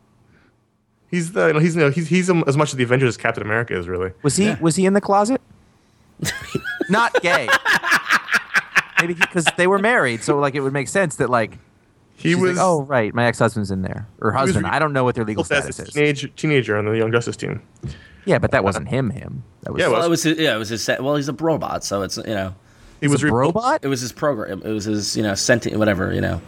[1.12, 3.18] He's the you know, he's you know, he's he's as much of the Avengers as
[3.18, 4.12] Captain America is really.
[4.24, 5.40] Was he was he in the closet?
[6.90, 7.48] Not gay.
[9.00, 11.58] Maybe because they were married, so like it would make sense that like
[12.16, 14.66] He she's was like, oh right, my ex husband's in there or husband.
[14.66, 15.90] re- I don't know what their legal status is.
[15.94, 17.62] teenage teenager on the Young Justice team.
[18.26, 19.10] Yeah, but that wasn't him.
[19.10, 19.44] Him.
[19.64, 20.06] That was, Yeah, it Well, was.
[20.06, 21.04] it was his, yeah, it was his set.
[21.04, 22.56] Well, he's a robot, so it's you know,
[23.02, 23.80] He was a rebuilt, robot.
[23.84, 24.62] it was his program.
[24.64, 26.40] It was his you know sentient whatever you know.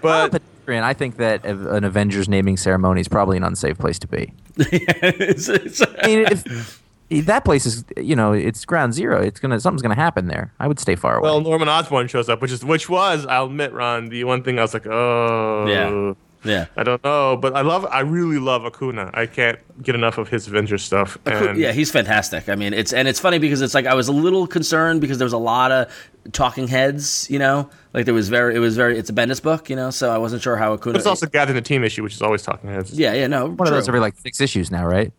[0.00, 0.82] but pedestrian.
[0.82, 4.32] I think that an Avengers naming ceremony is probably an unsafe place to be.
[4.58, 6.81] It's- it's- I mean, if, if
[7.20, 9.20] that place is, you know, it's ground zero.
[9.20, 10.52] It's gonna something's gonna happen there.
[10.58, 11.28] I would stay far away.
[11.28, 14.58] well, Norman Osborn shows up, which is which was I'll admit, Ron, the one thing
[14.58, 16.14] I was like, oh, Yeah.
[16.50, 16.66] yeah.
[16.76, 19.10] I don't know, but I love, I really love Acuna.
[19.14, 21.16] I can't get enough of his Avengers stuff.
[21.26, 22.48] And yeah, he's fantastic.
[22.48, 25.18] I mean, it's and it's funny because it's like I was a little concerned because
[25.18, 25.92] there was a lot of
[26.32, 29.68] talking heads, you know, like there was very, it was very, it's a Bendis book,
[29.70, 30.96] you know, so I wasn't sure how Acuna.
[30.98, 32.92] it's also gathering the team issue, which is always talking heads.
[32.98, 33.90] yeah, yeah, no, One of those true.
[33.92, 35.12] every like six issues now, right?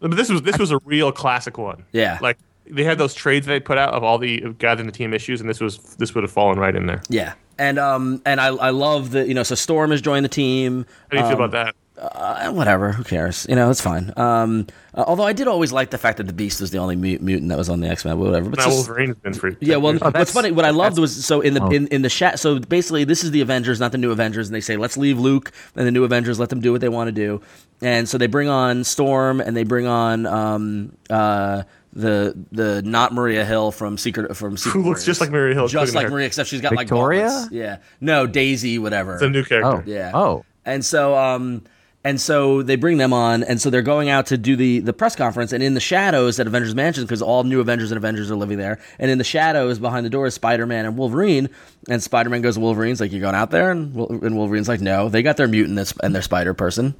[0.00, 1.84] But this was this was a real classic one.
[1.92, 2.18] Yeah.
[2.20, 5.40] like they had those trades they put out of all the gathering the team issues,
[5.40, 7.02] and this was this would have fallen right in there.
[7.08, 10.30] Yeah, and um, and I I love that you know, so Storm has joined the
[10.30, 10.86] team.
[11.10, 11.74] How do you feel about that?
[12.00, 13.44] Uh, whatever, who cares?
[13.48, 14.10] You know, it's fine.
[14.16, 16.96] Um, uh, although I did always like the fact that the Beast was the only
[16.96, 18.48] mu- mutant that was on the X Men, whatever.
[18.48, 19.56] But Now just- Wolverine has been free.
[19.60, 21.68] Yeah, well, Oh, what's funny, what I loved was so in the Oh.
[21.68, 22.38] in, in the chat.
[22.38, 25.18] So basically, this is the Avengers, not the New Avengers, and they say let's leave
[25.18, 27.42] Luke and the New Avengers, let them do what they want to do.
[27.82, 33.12] And so they bring on Storm and they bring on um uh the the not
[33.12, 35.04] Maria Hill from Secret from Secret Who looks Warriors.
[35.06, 37.24] just like Maria Hill, just like her- Maria, except she's got Victoria?
[37.24, 37.52] like gauntlets.
[37.52, 39.14] Yeah, no Daisy, whatever.
[39.14, 39.82] It's a new character.
[39.86, 40.12] Oh, Yeah.
[40.14, 41.62] Oh, And so, um,
[42.02, 44.94] And so they bring them on, and so they're going out to do the, the
[44.94, 45.52] press conference.
[45.52, 48.56] And in the shadows at Avengers Mansion, because all new Avengers and Avengers are living
[48.56, 51.50] there, and in the shadows behind the door is Spider Man and Wolverine.
[51.90, 54.80] And Spider Man goes to Wolverine's like, "You going out there?" And, and Wolverine's like,
[54.80, 56.94] "No, they got their mutant and and their Spider Person."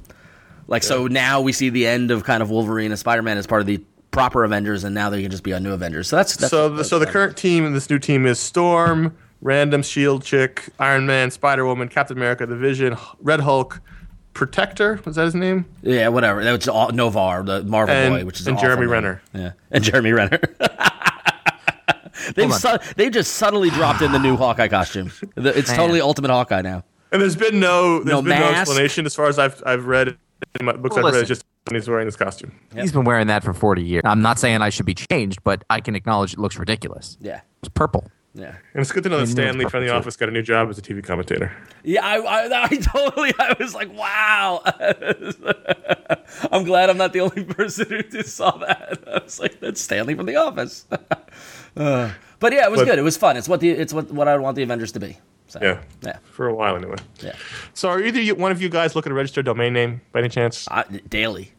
[0.67, 3.47] Like so now we see the end of kind of Wolverine and Spider Man as
[3.47, 6.09] part of the proper Avengers, and now they can just be on new Avengers.
[6.09, 8.39] So that's, that's so the, that's so the current team in this new team is
[8.39, 13.81] Storm, Random Shield Chick, Iron Man, Spider Woman, Captain America, the Vision, Red Hulk,
[14.33, 14.99] Protector.
[15.05, 15.65] Was that his name?
[15.81, 18.91] yeah whatever that was all Novar the Marvel And- boy, which is and Jeremy name.
[18.91, 19.21] Renner.
[19.33, 20.39] yeah, and Jeremy Renner.
[22.35, 25.11] They've su- they just subtly dropped in the new Hawkeye costume.
[25.35, 25.77] The- It's Man.
[25.77, 26.83] totally Ultimate Hawkeye now.
[27.11, 30.17] And there's been no there's No been no explanation as far as I've I've read
[30.59, 31.19] in my books Well, I've read.
[31.21, 31.31] listen.
[31.33, 32.51] It's just he's wearing this costume.
[32.75, 34.01] He's been wearing that for 40 years.
[34.05, 37.17] I'm not saying I should be changed, but I can acknowledge it looks ridiculous.
[37.21, 38.09] Yeah, It's purple.
[38.33, 38.55] Yeah.
[38.73, 39.95] And it's good to know that knew it Stanley from The too.
[39.95, 41.51] Office got a new job as a TV commentator.
[41.83, 44.61] Yeah, I, I, I totally, I was like, wow.
[46.51, 49.03] I'm glad I'm not the only person who just saw that.
[49.07, 50.85] I was like, that's Stanley from The Office.
[51.75, 52.99] Uh, but yeah, it was But- good.
[52.99, 53.37] It was fun.
[53.37, 55.17] It's what the, it's what, what I would want the Avengers to be.
[55.47, 55.81] So, Yeah.
[56.01, 56.95] yeah, For a while anyway.
[57.21, 57.35] yeah.
[57.73, 60.19] So are either you, one of you guys looking to register a domain name by
[60.19, 60.65] any chance?
[60.71, 61.51] I, daily.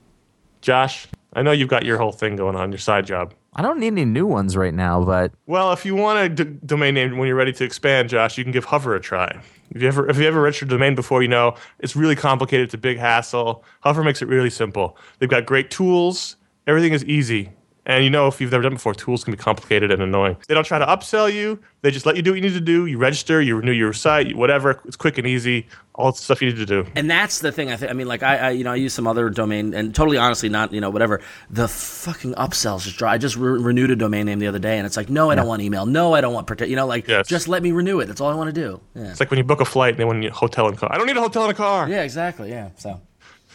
[0.62, 3.34] Josh, I know you've got your whole thing going on, your side job.
[3.54, 6.58] I don't need any new ones right now, but Well, if you want a d-
[6.64, 9.40] domain name when you're ready to expand, Josh, you can give Hover a try.
[9.70, 12.64] If you ever if you ever registered a domain before, you know it's really complicated.
[12.64, 13.62] It's a big hassle.
[13.80, 14.96] Hover makes it really simple.
[15.18, 16.36] They've got great tools.
[16.66, 17.50] Everything is easy.
[17.84, 20.36] And you know, if you've never done it before, tools can be complicated and annoying.
[20.46, 21.58] They don't try to upsell you.
[21.80, 22.86] They just let you do what you need to do.
[22.86, 24.80] You register, you renew your site, whatever.
[24.84, 25.66] It's quick and easy.
[25.96, 26.86] All the stuff you need to do.
[26.94, 27.70] And that's the thing.
[27.72, 27.90] I think.
[27.90, 30.48] I mean, like I, I, you know, I use some other domain, and totally honestly,
[30.48, 31.20] not you know, whatever.
[31.50, 33.14] The fucking upsells just dry.
[33.14, 35.34] I just re- renewed a domain name the other day, and it's like, no, I
[35.34, 35.84] don't want email.
[35.84, 36.70] No, I don't want protect.
[36.70, 37.26] You know, like Yes.
[37.26, 38.06] just let me renew it.
[38.06, 38.80] That's all I want to do.
[38.94, 39.10] Yeah.
[39.10, 40.88] It's like when you book a flight and they want a hotel and car.
[40.92, 41.88] I don't need a hotel and a car.
[41.88, 42.48] Yeah, exactly.
[42.50, 42.70] Yeah.
[42.76, 43.00] So.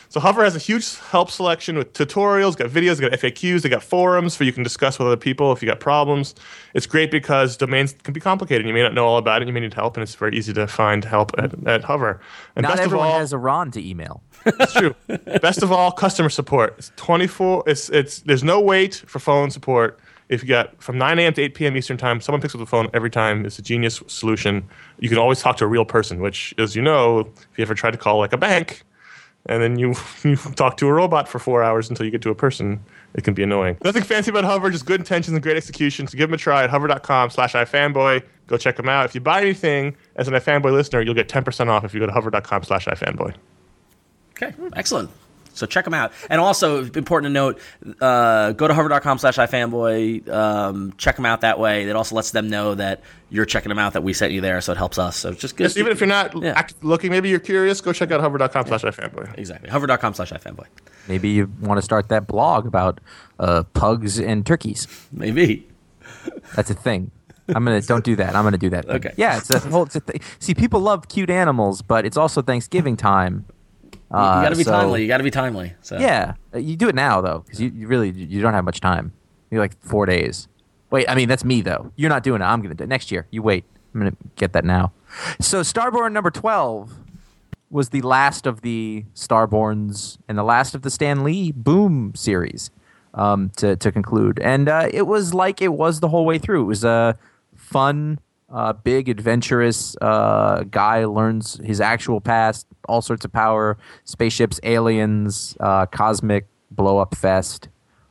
[0.09, 3.83] So Hover has a huge help selection with tutorials, got videos, got FAQs, they got
[3.83, 6.33] forums where you can discuss with other people if you got problems.
[6.73, 8.65] It's great because domains can be complicated.
[8.65, 9.47] You may not know all about it.
[9.47, 12.21] You may need help, and it's very easy to find help at, at Hover.
[12.55, 14.23] And not best of everyone all, has a Ron to email.
[14.45, 14.95] it's true.
[15.41, 16.75] best of all, customer support.
[16.77, 17.63] It's twenty four.
[17.67, 19.99] It's it's there's no wait for phone support.
[20.29, 21.33] If you got from 9 a.m.
[21.35, 21.77] to 8 p.m.
[21.77, 23.45] Eastern time, someone picks up the phone every time.
[23.45, 24.67] It's a genius solution.
[24.99, 27.73] You can always talk to a real person, which, as you know, if you ever
[27.73, 28.83] tried to call like a bank,
[29.47, 32.29] and then you you talk to a robot for four hours until you get to
[32.29, 32.79] a person.
[33.13, 33.77] It can be annoying.
[33.83, 36.07] Nothing fancy about Hover, just good intentions and great execution.
[36.07, 38.23] So give them a try at hover.com slash ifanboy.
[38.47, 39.05] Go check them out.
[39.05, 42.05] If you buy anything as an ifanboy listener, you'll get 10% off if you go
[42.05, 43.33] to hover.com slash ifanboy.
[44.31, 45.09] Okay, excellent.
[45.57, 46.11] So check them out.
[46.29, 47.59] And also, important to note,
[48.01, 50.29] uh, go to hover.com slash ifanboy.
[50.29, 51.89] Um, check them out that way.
[51.89, 54.61] It also lets them know that you're checking them out, that we sent you there,
[54.61, 55.17] so it helps us.
[55.17, 55.65] So just good.
[55.65, 56.53] Yes, even if you're not Yeah.
[56.55, 59.37] act- looking, maybe you're curious, go check out hover.com slash ifanboy.
[59.37, 59.69] Exactly.
[59.69, 60.65] Hover.com slash ifanboy.
[61.07, 62.99] Maybe you want to start that blog about
[63.39, 64.87] uh, pugs and turkeys.
[65.11, 65.67] Maybe.
[66.55, 67.11] That's a thing.
[67.49, 68.35] I'm gonna don't do that.
[68.35, 68.89] I'm gonna do that.
[68.97, 69.13] Okay.
[69.15, 69.83] Yeah, it's a whole.
[69.83, 73.45] It's a th- See, people love cute animals, but it's also Thanksgiving time.
[74.09, 75.01] You Uh, got to be so- timely.
[75.01, 75.73] You got to be timely.
[75.81, 78.63] So Yeah, uh, you do it now though, because you, you really you don't have
[78.65, 79.11] much time.
[79.51, 80.47] You're like four days.
[80.91, 81.91] Wait, I mean that's me though.
[81.97, 82.45] You're not doing it.
[82.45, 83.27] I'm gonna do it next year.
[83.31, 83.65] You wait.
[83.93, 84.91] I'm gonna get that now.
[85.41, 86.93] So Starborn number twelve
[87.69, 92.69] was the last of the Starborns and the last of the Stan Lee Boom series
[93.13, 96.61] um, to to conclude, and uh, it was like it was the whole way through.
[96.63, 97.17] It was a
[97.55, 98.19] fun,
[98.51, 105.57] uh, big, adventurous uh, guy learns his actual past, all sorts of power, spaceships, aliens,
[105.59, 107.67] uh, cosmic blow up fest,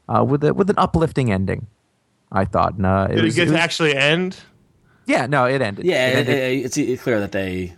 [0.08, 1.66] uh, with a, with an uplifting ending.
[2.32, 2.74] I thought.
[2.74, 4.36] And, uh, it Did it was- get it to was- actually end?
[5.06, 5.84] yeah, no, it ended.
[5.86, 7.74] Yeah, It it, ended- it- it's, it's clear that they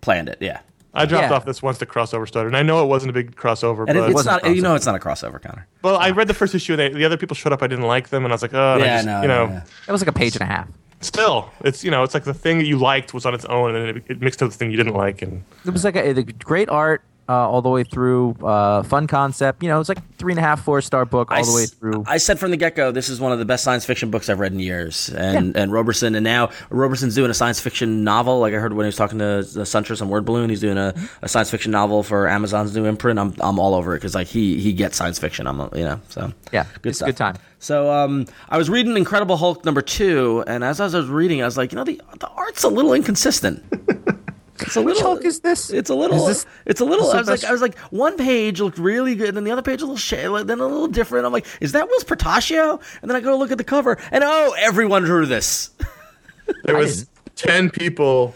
[0.00, 0.38] planned it.
[0.40, 0.60] Yeah.
[0.92, 1.36] I dropped Yeah.
[1.36, 3.96] off this once the crossover started, and I know it wasn't a big crossover, And
[3.96, 5.68] it, but it's wasn't not, you know, it's not a crossover, Conor.
[5.82, 7.62] well, I read the first issue, and they, the other people showed up.
[7.62, 9.28] I didn't like them, and I was like, oh, and I Yeah, just, no, you
[9.28, 9.62] know, no, no.
[9.86, 10.66] it was like a page and a half.
[11.00, 13.74] Still, it's you know, it's like the thing that you liked was on its own,
[13.74, 16.22] and it, it mixed up the thing you didn't like, and It was like a
[16.22, 18.32] great art uh, all the way through.
[18.42, 19.62] Uh, fun concept.
[19.62, 21.66] You know, it's like three and a half, four star book all I the way
[21.66, 22.02] through.
[22.04, 24.28] I said from the get go, this is one of the best science fiction books
[24.28, 25.08] I've read in years.
[25.10, 28.40] And and Roberson, and now Roberson's doing a science fiction novel.
[28.40, 30.76] Like I heard when he was talking to the Suintress on Word Balloon, he's doing
[30.76, 33.20] a, a science fiction novel for Amazon's new imprint.
[33.20, 35.46] I'm I'm all over it because like he he gets science fiction.
[35.46, 37.06] I'm you know so yeah, good stuff.
[37.06, 37.36] good time.
[37.60, 41.44] So um, I was reading Incredible Hulk number two, and as I was reading, I
[41.44, 43.62] was like, you know, the the art's a little inconsistent.
[44.62, 45.02] It's a little.
[45.02, 45.70] Hulk is this?
[45.70, 46.16] It's a little.
[46.28, 47.10] Is this- it's a little.
[47.10, 49.62] I was like, I was like, one page looked really good, and then the other
[49.62, 51.26] page a little sh- then a little different.
[51.26, 52.80] I'm like, is that Whilce Portacio?
[53.02, 55.70] And then I go look at the cover, and oh, everyone drew this.
[56.64, 58.34] there was ten people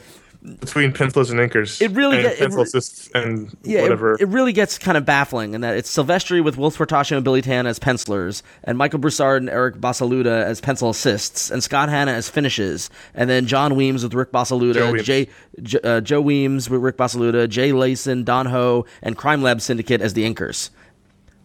[0.61, 1.80] between pencilers and inkers.
[1.80, 4.14] It really and get- it pencil re- assists and Yeah, whatever.
[4.14, 7.24] It, it really gets kind of baffling in that it's Silvestri with Whilce Portacio and
[7.24, 11.88] Billy Tan as pencilers, and Michael Broussard and Eric Basaldua as pencil assists, and Scott
[11.88, 14.59] Hanna as finishes, and then John Weems with Rick Joe
[14.92, 15.03] Weems.
[15.05, 15.28] Jay,
[15.62, 20.01] J- uh, Joe Weems with Rick Basaldua, Jay Leisten, Don Ho, and Crime Lab Syndicate
[20.03, 20.70] as the inkers.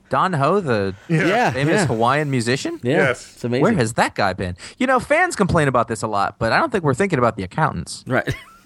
[0.09, 1.85] Don Ho, the Yeah, famous yeah.
[1.85, 2.79] Hawaiian musician.
[2.81, 3.33] Yeah, Yes.
[3.35, 3.61] it's amazing.
[3.61, 4.57] Where has that guy been?
[4.79, 7.37] You know, fans complain about this a lot, but I don't think we're thinking about
[7.37, 8.03] the accountants.
[8.07, 8.27] right?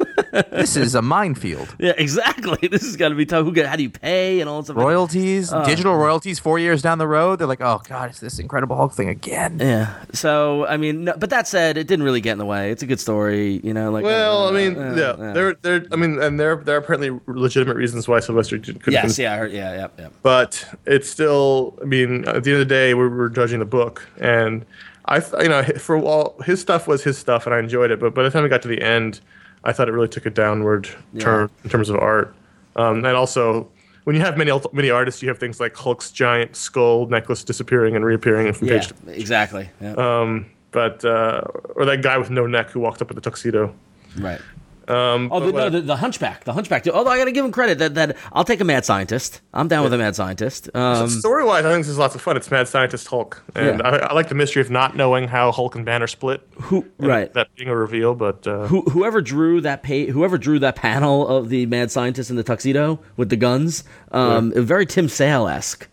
[0.52, 1.76] This is a minefield.
[1.80, 2.58] yeah, exactly.
[2.74, 3.46] This is got to be tough.
[3.46, 4.78] Who get, how do you pay and all that stuff?
[4.78, 5.64] Royalties, Uh.
[5.64, 8.94] digital royalties, four years down the road, they're like, "Oh God, it's this Incredible Hulk
[8.94, 9.94] thing again." Yeah.
[10.14, 12.72] So I mean, no, but that said, it didn't really get in the way.
[12.72, 13.92] It's a good story, you know.
[13.92, 15.34] Like well, uh, I mean, uh, yeah, uh.
[15.34, 15.86] there, there.
[15.92, 18.92] I mean, and there, there are apparently legitimate reasons why Silvestri couldn't.
[18.94, 20.10] Yes, yeah, I heard, yeah, yeah, yeah.
[20.24, 23.66] but it's still i mean at the end of the day we're, we're judging the
[23.66, 24.66] book and
[25.06, 28.14] i you know for all his stuff was his stuff and i enjoyed it but
[28.14, 29.20] by the time we got to the end
[29.64, 30.90] i thought it really took a downward
[31.20, 32.34] turn in terms of art
[32.76, 33.70] um, and also
[34.06, 37.96] when you have many many artists you have things like hulk's giant skull necklace disappearing
[37.96, 39.20] and reappearing from Yeah, page to page.
[39.20, 39.70] exactly.
[39.82, 39.94] Yeah.
[39.94, 41.42] um, but uh,
[41.76, 43.74] or that guy with no neck who walked up with the tuxedo
[44.18, 44.42] right.
[44.90, 46.88] Um, Oh, the, no, the, the Hunchback, the Hunchback.
[46.88, 49.42] Although I got to give him credit that that I'll take a mad scientist.
[49.54, 50.70] I'm down with a mad scientist.
[50.76, 52.38] Um, Story wise, I think this is lots of fun.
[52.38, 53.88] It's Mad Scientist Hulk, and Yeah.
[53.88, 56.42] I, I like the mystery of not knowing how Hulk and Banner split.
[56.56, 57.34] who right?
[57.34, 61.50] that being a reveal, but uh, Who, whoever drew that whoever drew that panel of
[61.50, 65.88] the mad scientist in the tuxedo with the guns, um, very Tim Sale esque.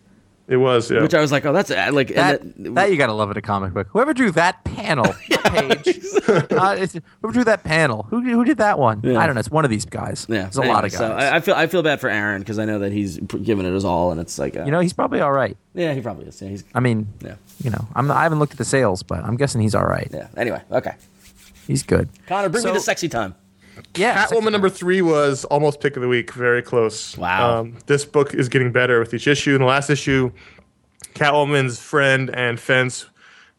[0.51, 0.91] It was.
[0.91, 1.01] Yeah.
[1.03, 3.37] Which I was like, oh, that's uh, like That, that- that you gotta love in
[3.37, 3.87] a comic book.
[3.93, 5.89] Whoever drew that panel not page,
[6.29, 8.99] uh, whoever drew that panel, who who did that one?
[9.17, 9.39] I don't know.
[9.39, 10.27] It's one of these guys.
[10.29, 10.99] yeah, There's a lot of guys.
[10.99, 13.39] So I, I feel I feel bad for Aaron because I know that he's p-
[13.39, 15.57] giving it his all, and it's like, uh, you know, he's probably all right.
[15.75, 16.43] yeah, he probably is.
[16.43, 17.37] Yeah, he's I mean, Yeah.
[17.63, 20.09] you know, I'm I haven't looked at the sales, but I'm guessing he's all right.
[20.13, 20.27] yeah.
[20.37, 20.95] Anyway, okay.
[21.69, 22.09] He's good.
[22.27, 23.37] Conor, bring me the sexy time.
[23.97, 27.17] Yeah, Catwoman number three was almost pick of the week, very close.
[27.17, 27.61] Wow.
[27.61, 29.55] Um, this book is getting better with each issue.
[29.55, 30.31] In the last issue,
[31.15, 33.07] Catwoman's friend and fence,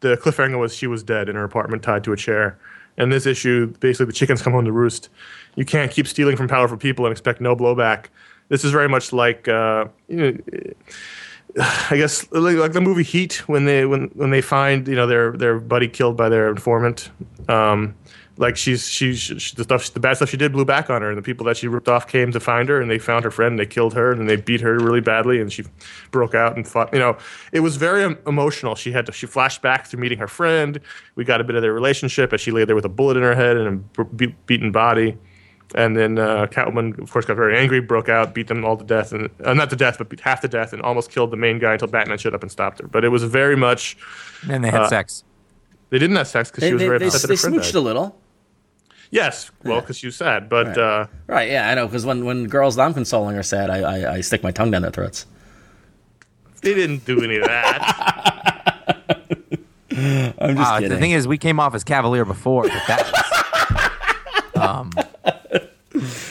[0.00, 2.58] the cliffhanger was she was dead in her apartment, tied to a chair.
[2.96, 5.08] And this issue, basically, the chickens come home to roost.
[5.54, 8.06] You can't keep stealing from powerful people and expect no blowback.
[8.48, 10.38] This is very much like, uh, you know,
[11.90, 15.06] I guess like, like the movie Heat when they when when they find you know
[15.06, 17.10] their their buddy killed by their informant.
[17.48, 17.94] Um,
[18.38, 21.08] like she's she's she, the stuff the bad stuff she did blew back on her,
[21.08, 23.30] and the people that she ripped off came to find her, and they found her
[23.30, 25.64] friend, and they killed her, and they beat her really badly, and she
[26.10, 26.92] broke out and fought.
[26.92, 27.16] You know,
[27.52, 28.74] it was very emotional.
[28.74, 30.80] She had to she flashed back to meeting her friend.
[31.14, 33.22] We got a bit of their relationship as she lay there with a bullet in
[33.22, 35.16] her head and a be- beaten body.
[35.74, 38.84] And then uh, Catwoman, of course, got very angry, broke out, beat them all to
[38.84, 41.36] death, and uh, not to death, but beat half to death, and almost killed the
[41.36, 42.86] main guy until Batman showed up and stopped her.
[42.86, 43.96] But it was very much
[44.50, 45.24] and they had uh, sex.
[45.88, 47.56] they didn't have sex because she was they, very they, upset that they her friend
[47.56, 47.74] smooched died.
[47.76, 48.21] a little.
[49.12, 50.78] Yes, well, because she was sad, but Right.
[50.78, 51.86] uh, Right, yeah, I know.
[51.86, 54.70] Because when, when girls that I'm consoling are sad, I, I, I stick my tongue
[54.70, 55.26] down their throats.
[56.62, 58.88] they didn't do any of that.
[59.90, 60.88] I'm just Uh, kidding.
[60.88, 62.62] the thing is, we came off as cavalier before.
[62.62, 64.90] But that um,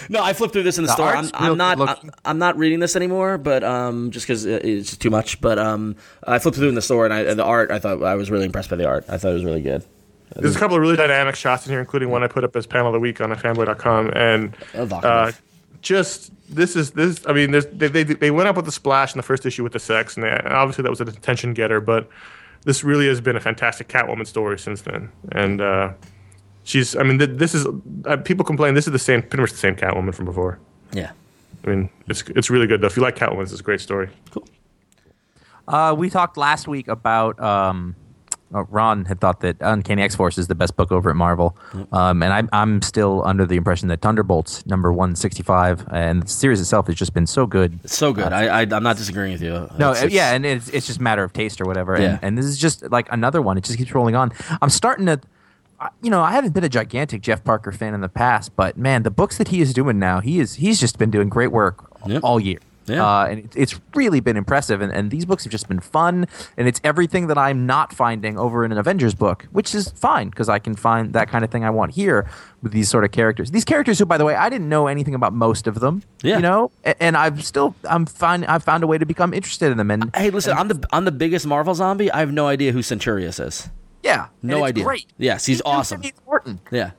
[0.09, 1.15] no, I flipped through this in the, The store.
[1.15, 1.77] I'm, I'm not.
[1.77, 2.11] good I'm.
[2.25, 5.39] I'm not reading this anymore, but um, just because it's just too much.
[5.39, 7.69] But um, I flipped through in the store, and I, the art.
[7.69, 9.05] I thought I was really impressed by the art.
[9.07, 9.84] I thought it was really good.
[10.36, 12.65] There's a couple of really dynamic shots in here, including one I put up as
[12.65, 15.32] panel of the week on fanboy.com, and uh,
[15.82, 17.25] just this is this.
[17.27, 19.63] I mean, there's, they, they they went up with the splash in the first issue
[19.63, 21.82] with the sex, and they, obviously that was an attention getter.
[21.82, 22.09] But
[22.63, 25.93] this really has been a fantastic Catwoman story since then, and uh,
[26.63, 26.95] she's.
[26.95, 27.67] I mean, th- this is
[28.05, 30.59] uh, people complain this is the same, pretty much the same Catwoman from before.
[30.93, 31.11] Yeah.
[31.65, 32.88] I mean, it's it's really good though.
[32.88, 34.09] If you like Catwoman, it's a great story.
[34.32, 34.47] Cool.
[35.67, 37.95] Uh, we talked last week about um,
[38.53, 41.55] uh, Ron had thought that Uncanny X Force is the best book over at Marvel,
[41.91, 46.23] um, and I'm I'm still under the impression that Thunderbolts number one sixty five and
[46.23, 47.79] the series itself has just been so good.
[47.83, 48.33] It's so good.
[48.33, 49.69] I, I I'm not disagreeing with you.
[49.77, 51.99] No, uh, it's- yeah, and it's it's just a matter of taste or whatever.
[51.99, 52.13] Yeah.
[52.15, 53.57] And, and this is just like another one.
[53.57, 54.31] It just keeps rolling on.
[54.61, 55.19] I'm starting to,
[56.01, 59.03] you know, I haven't been a gigantic Jeff Parker fan in the past, but man,
[59.03, 61.87] the books that he is doing now, he is he's just been doing great work
[62.07, 62.21] Yep.
[62.23, 62.59] all year.
[62.88, 63.05] Yeah.
[63.05, 64.82] Uh, and it's really been impressive.
[64.82, 66.25] And, and these books have just been fun.
[66.57, 70.29] And it's everything that I'm not finding over in an Avengers book, which is fine
[70.29, 72.27] because I can find that kind of thing I want here
[72.63, 73.51] with these sort of characters.
[73.51, 76.01] These characters who, by the way, I didn't know anything about most of them.
[76.23, 76.38] Yeah.
[76.38, 79.71] You know, A- and I've still I'm find I've found a way to become interested
[79.71, 79.91] in them.
[79.91, 82.11] And Hey, listen, I'm the I'm the biggest Marvel zombie.
[82.11, 83.69] I have no idea who Centurius is.
[84.03, 84.84] yeah, No and it's idea.
[84.84, 85.05] Great.
[85.17, 86.01] Yes, he's awesome.
[86.01, 86.59] Timothy Thornton.
[86.71, 86.91] Yeah.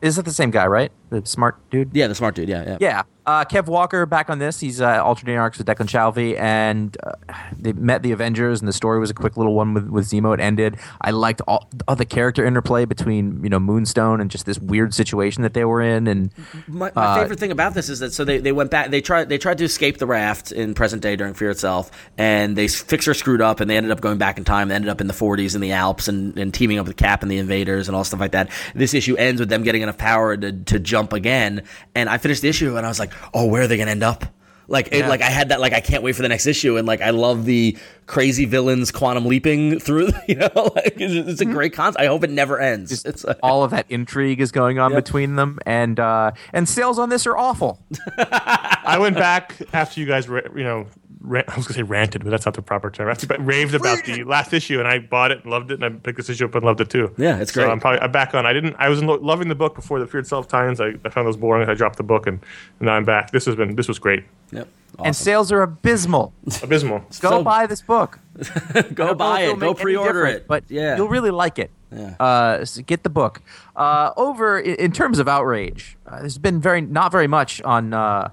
[0.00, 0.92] Is that the same guy, right?
[1.10, 1.90] The smart dude.
[1.94, 2.48] Yeah, the smart dude.
[2.48, 2.78] Yeah, yeah.
[2.80, 3.02] Yeah.
[3.26, 4.58] Uh, Kev Walker back on this.
[4.58, 7.12] He's uh, alternating arcs with Declan Shalvey, and uh,
[7.58, 10.32] they met the Avengers, and the story was a quick little one with, with Zemo.
[10.32, 10.78] It ended.
[11.02, 14.94] I liked all, all the character interplay between you know Moonstone and just this weird
[14.94, 16.32] situation that they were in, and
[16.66, 19.28] My, my favorite thing about this is that so they, they went back they tried
[19.28, 23.14] they tried to escape the raft in present day during Fear itself and they fixer
[23.14, 25.12] screwed up and they ended up going back in time they ended up in the
[25.12, 28.04] 40s in the Alps and, and teaming up with Cap and the Invaders and all
[28.04, 28.50] stuff like that.
[28.74, 31.62] This issue ends with them getting enough power to, to jump again
[31.94, 34.02] and I finished the issue and I was like, oh, where are they gonna end
[34.02, 34.24] up?
[34.70, 36.86] Like, it, like I had that, like I can't wait for the next issue, and
[36.86, 40.10] like I love the crazy villains quantum leaping through.
[40.28, 42.02] You know, like it's, it's a great concept.
[42.02, 43.02] I hope it never ends.
[43.06, 46.98] It's uh, all of that intrigue is going on between them, and uh, and sales
[46.98, 47.80] on this are awful.
[48.18, 50.86] I went back after you guys, ra- you know, ra-
[51.30, 53.08] I was gonna say ranted, but that's not the proper term.
[53.08, 55.84] After you raved about the last issue, and I bought it and loved it, and
[55.84, 57.12] I picked this issue up and loved it too.
[57.18, 57.64] Yeah, it's great.
[57.64, 57.70] So.
[57.70, 58.46] I'm probably I'm back on.
[58.46, 58.76] I didn't.
[58.78, 60.80] I was lo- loving the book before the Fear Itself tie-ins.
[60.80, 61.68] I, I found those boring.
[61.68, 62.40] I dropped the book, and
[62.80, 63.30] now I'm back.
[63.32, 64.24] This has been this was great.
[64.52, 64.68] yep.
[65.04, 66.32] And sales are abysmal.
[66.62, 66.98] Abysmal.
[67.20, 68.18] Go So- buy this book.
[68.94, 69.58] Go buy It'll it.
[69.58, 70.46] make Go any pre-order it.
[70.48, 71.70] But yeah, you'll really like it.
[71.92, 72.14] Yeah.
[72.20, 73.40] Uh, so get the book.
[73.76, 77.92] Uh, over in, in terms of outrage, uh, there's been very not very much on
[77.94, 78.30] uh,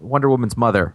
[0.00, 0.94] Wonder Woman's mother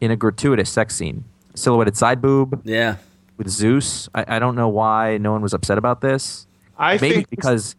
[0.00, 1.24] in a gratuitous sex scene,
[1.54, 2.96] silhouetted side boob yeah.
[3.36, 4.08] with Zeus.
[4.14, 6.46] I, I don't know why no one was upset about this.
[6.78, 7.74] I Maybe think because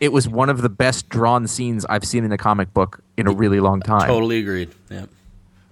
[0.00, 3.26] it was one of the best drawn scenes I've seen in a comic book in
[3.26, 4.06] a really long time.
[4.08, 4.70] Totally agreed.
[4.90, 5.06] Yeah.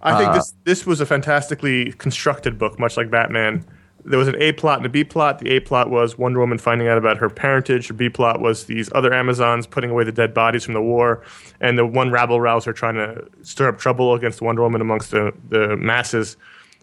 [0.02, 3.64] I Uh, think this this was a fantastically constructed book, much like Batman.
[4.04, 5.38] There was an A plot and a B plot.
[5.40, 7.88] The A plot was Wonder Woman finding out about her parentage.
[7.88, 11.22] The B plot was these other Amazons putting away the dead bodies from the war,
[11.60, 15.32] and the one rabble rouser trying to stir up trouble against Wonder Woman amongst the,
[15.48, 16.36] the masses.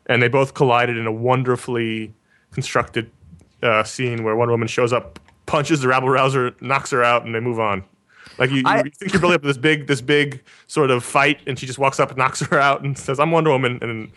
[0.05, 2.13] And they both collided in a wonderfully
[2.51, 3.11] constructed
[3.63, 7.33] uh, scene where Wonder Woman shows up, punches the rabble rouser, knocks her out, and
[7.35, 7.83] they move on.
[8.37, 11.03] Like you, you, I- you think you're building up this big, this big sort of
[11.03, 13.79] fight, and she just walks up and knocks her out and says, "I'm Wonder Woman,"
[13.81, 14.11] and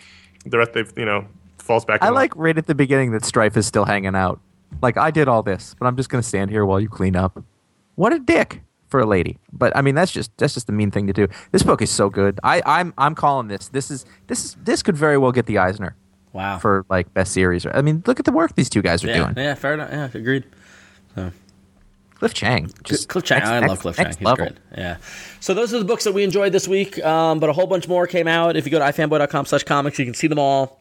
[0.44, 1.26] the rest, they've you know,
[1.62, 2.02] falls back.
[2.02, 2.22] I in line.
[2.22, 4.40] like right at the beginning that Strife is still hanging out.
[4.82, 7.42] Like I did all this, but I'm just gonna stand here while you clean up.
[7.96, 9.38] What a dick for a lady.
[9.52, 11.28] But I mean, that's just that's just the mean thing to do.
[11.52, 12.38] This book is so good.
[12.42, 13.68] I, I'm I'm calling this.
[13.68, 15.96] This is this is this could very well get the Eisner
[16.32, 16.58] Wow.
[16.58, 17.66] for like best series.
[17.66, 19.34] I mean, look at the work these two guys are yeah, doing.
[19.36, 19.90] yeah, fair enough.
[19.90, 20.44] Yeah, agreed.
[22.14, 24.04] Cliff Chiang, just Cliff Chiang, next- I love Cliff Chiang.
[24.04, 24.46] next He's level.
[24.46, 24.58] great.
[24.76, 24.98] Yeah.
[25.40, 27.02] So those are the books that we enjoyed this week.
[27.02, 28.56] Um, but a whole bunch more came out.
[28.56, 30.79] If you go to ifanboy.com slash comics, you can see them all.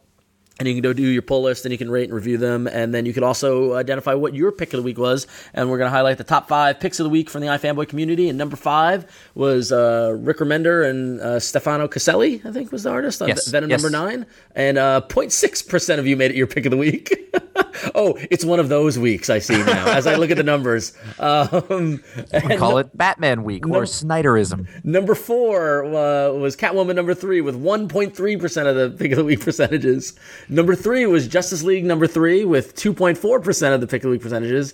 [0.59, 2.67] And you can go do your pull list and you can rate and review them.
[2.67, 5.25] And then you can also identify what your pick of the week was.
[5.53, 7.87] And we're going to highlight the top five picks of the week from the iFanboy
[7.87, 8.27] community.
[8.27, 12.89] And number five was uh, Rick Remender and uh, Stefano Caselli, I think was the
[12.89, 13.21] artist.
[13.21, 13.81] on Yes, Venom yes.
[13.81, 14.25] number nine.
[14.53, 17.33] And uh, 0.6% of you made it your pick of the week.
[17.95, 20.93] oh, it's one of those weeks I see now as I look at the numbers.
[21.19, 22.01] Um,
[22.47, 24.83] We call it Batman Week or Snyderism.
[24.85, 29.41] Number four uh, was Catwoman number three with 1.3% of the pick of the week
[29.41, 30.13] percentages.
[30.47, 34.21] Number three was Justice League number three with 2.4% of the pick of the week
[34.21, 34.73] percentages.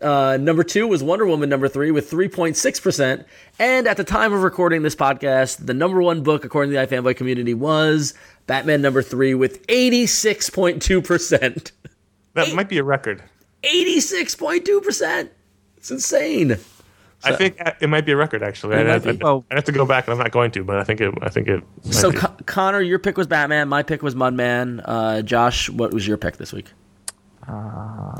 [0.00, 3.24] Uh, number two was Wonder Woman number three with 3.6%.
[3.58, 6.86] And at the time of recording this podcast, the number one book, according to the
[6.86, 8.14] iFanboy community, was
[8.46, 11.72] Batman number three with 86.2%.
[12.34, 13.22] that might be a record.
[13.62, 15.28] 86.2%.
[15.76, 16.56] It's insane.
[17.26, 18.76] I think uh, it might be a record actually.
[18.76, 20.76] I'd, I'd- I'd- Well- I'd have to go back, and I'm not going to, but
[20.78, 21.14] I think it.
[21.22, 21.62] I think it.
[21.90, 22.12] So.
[22.12, 23.68] Con- Conor, your pick was Batman.
[23.68, 24.82] My pick was Mudman.
[24.84, 26.66] Uh, Josh, what was your pick this week?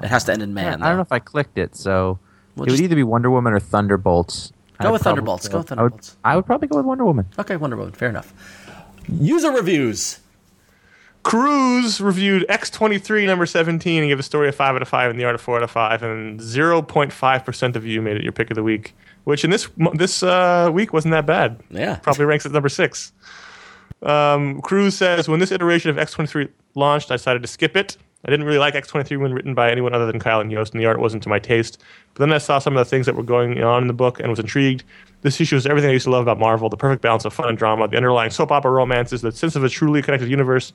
[0.02, 0.82] it has to end in man.
[0.82, 2.18] I don't know if I clicked it, so
[2.56, 4.52] Well, it just- would either be Wonder Woman or Thunderbolts.
[4.80, 5.48] Go I'd with Thunderbolts.
[5.48, 6.16] Go with I would- Thunderbolts.
[6.24, 7.26] I would probably go with Wonder Woman.
[7.38, 7.92] Okay, Wonder Woman.
[7.92, 8.32] Fair enough.
[9.08, 10.20] User reviews.
[11.24, 15.18] Cruz reviewed X23 number 17 and gave a story a 5 out of 5 and
[15.18, 18.50] the art a 4 out of 5 and 0.5% of you made it your pick
[18.50, 18.94] of the week,
[19.24, 21.60] which in this this uh, week wasn't that bad.
[21.70, 21.96] Yeah.
[21.96, 23.12] Probably ranks at number 6.
[24.02, 27.96] Um, Cruz says, when this iteration of X23 launched, I decided to skip it.
[28.26, 30.80] I didn't really like X23 when written by anyone other than Kyle and Yost, and
[30.80, 31.82] the art wasn't to my taste.
[32.14, 34.18] But then I saw some of the things that were going on in the book
[34.18, 34.82] and was intrigued.
[35.20, 37.48] This issue is everything I used to love about Marvel the perfect balance of fun
[37.48, 40.72] and drama, the underlying soap opera romances, the sense of a truly connected universe.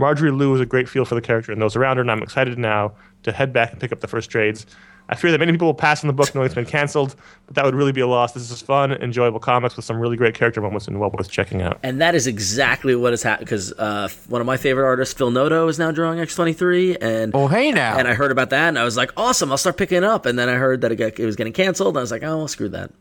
[0.00, 2.22] Marjorie Liu is a great feel for the character and those around her, and I'm
[2.22, 2.92] excited now
[3.22, 4.66] to head back and pick up the first trades.
[5.10, 7.56] I fear that many people will pass on the book knowing it's been canceled, but
[7.56, 8.32] that would really be a loss.
[8.32, 11.62] This is fun, enjoyable comics with some really great character moments and well worth checking
[11.62, 11.80] out.
[11.82, 15.32] And that is exactly what has happened because uh, one of my favorite artists, Phil
[15.32, 16.98] Noto, is now drawing X23.
[17.00, 17.98] And Oh, hey now.
[17.98, 20.26] and I heard about that and I was like, awesome, I'll start picking it up.
[20.26, 21.88] And then I heard that it, got, it was getting canceled.
[21.96, 22.92] And I was like, oh, well, screw that.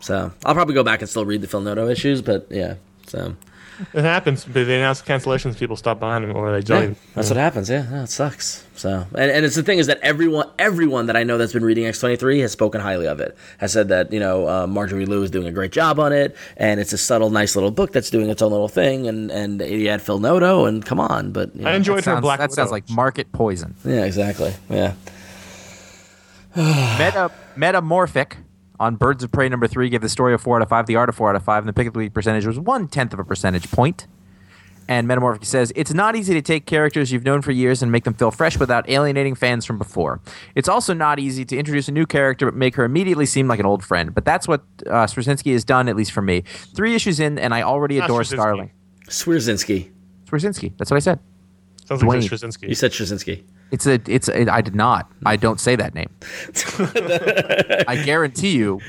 [0.00, 2.74] So I'll probably go back and still read the Phil Noto issues, but yeah.
[3.06, 3.36] So
[3.92, 4.44] It happens.
[4.44, 6.76] They announce cancellations, people stop buying them, or they don't.
[6.78, 7.68] yeah, even- that's what happens.
[7.68, 8.64] Yeah, yeah, it sucks.
[8.76, 11.64] So and, and it's the thing is that everyone everyone that I know that's been
[11.64, 13.36] reading X twenty three has spoken highly of it.
[13.58, 16.36] Has said that you know uh, Marjorie Liu is doing a great job on it,
[16.56, 19.06] and it's a subtle, nice little book that's doing its own little thing.
[19.08, 22.12] And and you had Phil Noto, and come on, but you know, I enjoyed her
[22.12, 23.74] sounds, Black that sounds like market poison.
[23.84, 24.52] yeah, exactly.
[24.70, 24.94] Yeah.
[26.56, 28.36] Meta Metamorphic
[28.84, 30.96] on Birds of Prey number three gave the story a four out of five, the
[30.96, 32.86] art a four out of five, and the pick of the week percentage was one
[32.86, 34.06] tenth of a percentage point.
[34.86, 38.04] And Metamorphic says it's not easy to take characters you've known for years and make
[38.04, 40.20] them feel fresh without alienating fans from before.
[40.54, 43.58] It's also not easy to introduce a new character but make her immediately seem like
[43.58, 44.14] an old friend.
[44.14, 46.42] But that's what uh, Straczynski has done, at least for me.
[46.76, 48.34] Three issues in, and I already Not adore Straczynski.
[48.34, 48.70] Starling.
[49.08, 49.90] Swierczynski.
[50.26, 50.76] Straczynski.
[50.76, 51.18] That's what I said.
[51.86, 52.28] Sounds like Dwayne.
[52.28, 52.68] Straczynski.
[52.68, 53.42] You said Straczynski.
[53.70, 54.00] It's a.
[54.06, 54.28] It's.
[54.28, 55.10] A, I did not.
[55.26, 56.10] I don't say that name.
[57.88, 58.80] I guarantee you.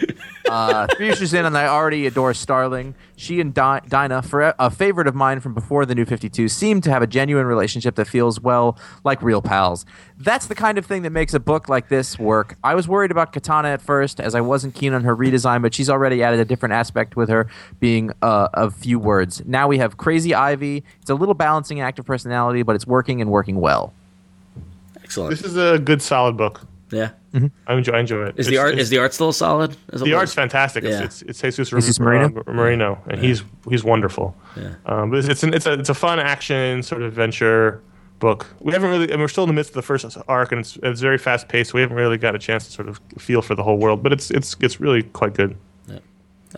[0.47, 2.93] Uh, three issues in, and I already adore Starling.
[3.15, 6.47] She and Di- Dinah, for a favorite of mine from before the New Fifty Two,
[6.47, 9.85] seem to have a genuine relationship that feels well like real pals.
[10.17, 12.55] That's the kind of thing that makes a book like this work.
[12.63, 15.73] I was worried about Katana at first, as I wasn't keen on her redesign, but
[15.73, 17.47] she's already added a different aspect with her
[17.79, 19.41] being uh, a few words.
[19.45, 20.83] Now we have Crazy Ivy.
[21.01, 23.93] It's a little balancing act of personality, but it's working and working well.
[25.05, 25.29] Excellent.
[25.29, 26.61] This is a good, solid book.
[26.91, 27.11] Yeah.
[27.67, 28.35] I enjoy, I enjoy it.
[28.37, 29.75] Is the art is the art still solid?
[29.91, 30.13] As the was?
[30.13, 30.83] art's fantastic.
[30.83, 31.03] Yeah.
[31.03, 32.53] It's, it's, it's Jesus, Jesus Marino, Marino?
[32.53, 34.35] Marino and he's he's wonderful.
[34.55, 34.75] Yeah.
[34.85, 37.81] Um, but it's it's, an, it's a it's a fun action sort of adventure
[38.19, 38.47] book.
[38.61, 40.77] We haven't really, and we're still in the midst of the first arc, and it's
[40.81, 41.71] it's very fast paced.
[41.71, 44.01] So we haven't really got a chance to sort of feel for the whole world,
[44.01, 45.57] but it's it's it's really quite good.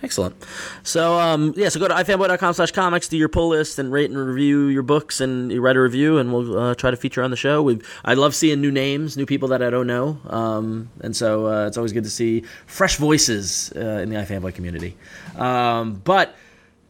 [0.03, 0.35] Excellent.
[0.83, 4.09] So, um, yeah, so go to ifanboy.com slash comics, do your pull list, and rate
[4.09, 7.23] and review your books, and you write a review, and we'll uh, try to feature
[7.23, 7.63] on the show.
[7.63, 11.47] we I love seeing new names, new people that I don't know, um, and so
[11.47, 14.95] uh, it's always good to see fresh voices uh, in the iFanboy community.
[15.35, 16.35] Um, but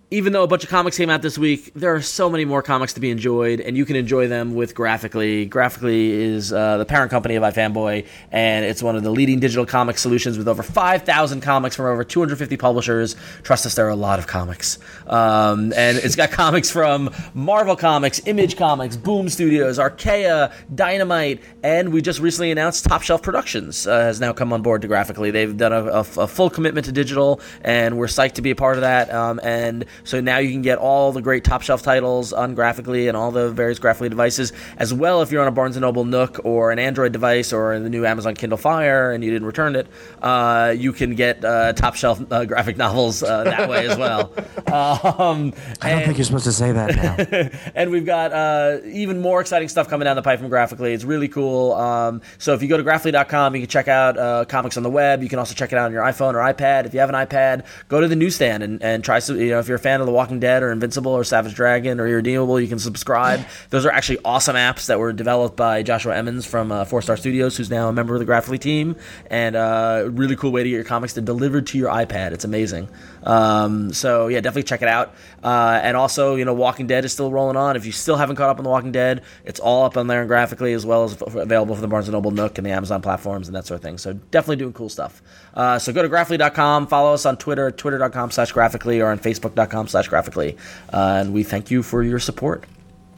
[0.10, 2.62] even though a bunch of comics came out this week, there are so many more
[2.62, 5.50] comics to be enjoyed, and you can enjoy them with Graphicly.
[5.50, 9.66] Graphicly is uh, the parent company of iFanboy, and it's one of the leading digital
[9.66, 13.18] comic solutions with over 5,000 comics from over 250 publishers.
[13.44, 14.80] Trust us, there are a lot of comics.
[15.08, 21.92] Um, and it's got comics from Marvel Comics, Image Comics, Boom Studios, Archaia, Dynamite, and
[21.92, 25.34] we just recently announced Top Shelf Productions uh, has now come on board to Graphicly.
[25.34, 28.56] They've done a, a, a full commitment to digital, and we're psyched to be a
[28.56, 29.14] part of that.
[29.14, 33.08] Um, and so now you can get all the great top shelf titles on Graphicly
[33.08, 36.06] and all the various Graphicly devices, as well if you're on a Barnes & Noble
[36.06, 39.76] Nook or an Android device or the new Amazon Kindle Fire and you didn't return
[39.76, 39.88] it,
[40.22, 44.34] uh, you can get uh, top shelf uh, graphic novels uh, that way as well.
[44.68, 47.72] Um, I don't think you're supposed to say that now.
[47.76, 50.94] and we've got uh, even more exciting stuff coming down the pipe from Graphicly.
[50.94, 51.74] It's really cool.
[51.74, 54.90] Um, so if you go to graphicly.com, you can check out uh, comics on the
[54.90, 55.24] web.
[55.24, 56.86] You can also check it out on your iPhone or iPad.
[56.86, 59.40] If you have an iPad, go to the newsstand and, and try some.
[59.40, 62.02] You know, if you're a fan of The Walking Dead or Invincible or Savage Dragon
[62.02, 63.40] or Irredeemable, you can subscribe.
[63.70, 67.16] Those are actually awesome apps that were developed by Joshua Emmons from uh, Four Star
[67.16, 68.98] Studios, who's now a member of the Graphicly team,
[69.32, 72.34] and uh, a really cool way to get your comics delivered to your iPad.
[72.34, 72.90] It's amazing.
[73.28, 75.14] Um, so yeah, definitely check it out.
[75.44, 77.76] Uh, and also, you know, Walking Dead is still rolling on.
[77.76, 80.22] If you still haven't caught up on The Walking Dead, it's all up on there
[80.22, 82.72] and Graphicly as well as f- available for the Barnes & Noble Nook and the
[82.72, 83.98] Amazon platforms and that sort of thing.
[83.98, 85.22] So definitely doing cool stuff.
[85.54, 89.90] Uh, so go to graphicly.com, follow us on Twitter, twitter.com slash graphicly or on facebook.com
[89.90, 90.58] slash graphicly.
[90.94, 92.64] Uh, and we thank you for your support.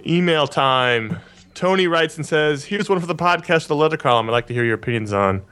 [0.08, 1.20] Email time.
[1.54, 4.30] Tony writes and says, "Here's one for the podcast, the letter column.
[4.30, 5.44] I'd like to hear your opinions on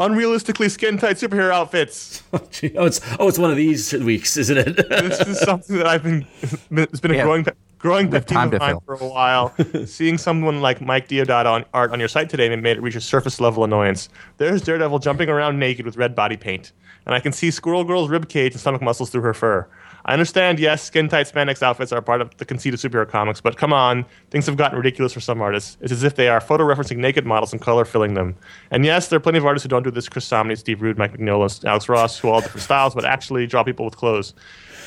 [0.00, 2.22] unrealistically skin tight superhero outfits.
[2.34, 2.40] Oh,
[2.76, 4.76] oh, it's oh, it's one of these weeks, isn't it?
[4.88, 6.26] this is something that I've been.
[6.70, 7.22] It's been a Yeah.
[7.24, 7.46] growing
[7.78, 9.54] growing have pet peeve time of to mine for a while.
[9.86, 13.00] Seeing someone like Mike Deodato on art on your site today made it reach a
[13.00, 14.08] surface level annoyance.
[14.38, 16.72] There's Daredevil jumping around naked with red body paint,
[17.06, 19.68] and I can see Squirrel Girl's rib cage and stomach muscles through her fur.
[20.06, 23.40] I understand, yes, skin tight spandex outfits are part of the conceit of superhero comics,
[23.40, 25.78] but come on, things have gotten ridiculous for some artists.
[25.80, 28.36] It's as if they are photo referencing naked models and color filling them.
[28.70, 30.98] And yes, there are plenty of artists who don't do this Chris Samnee, Steve Rude,
[30.98, 34.34] Mike Mignola, Alex Ross, who all different styles, but actually draw people with clothes.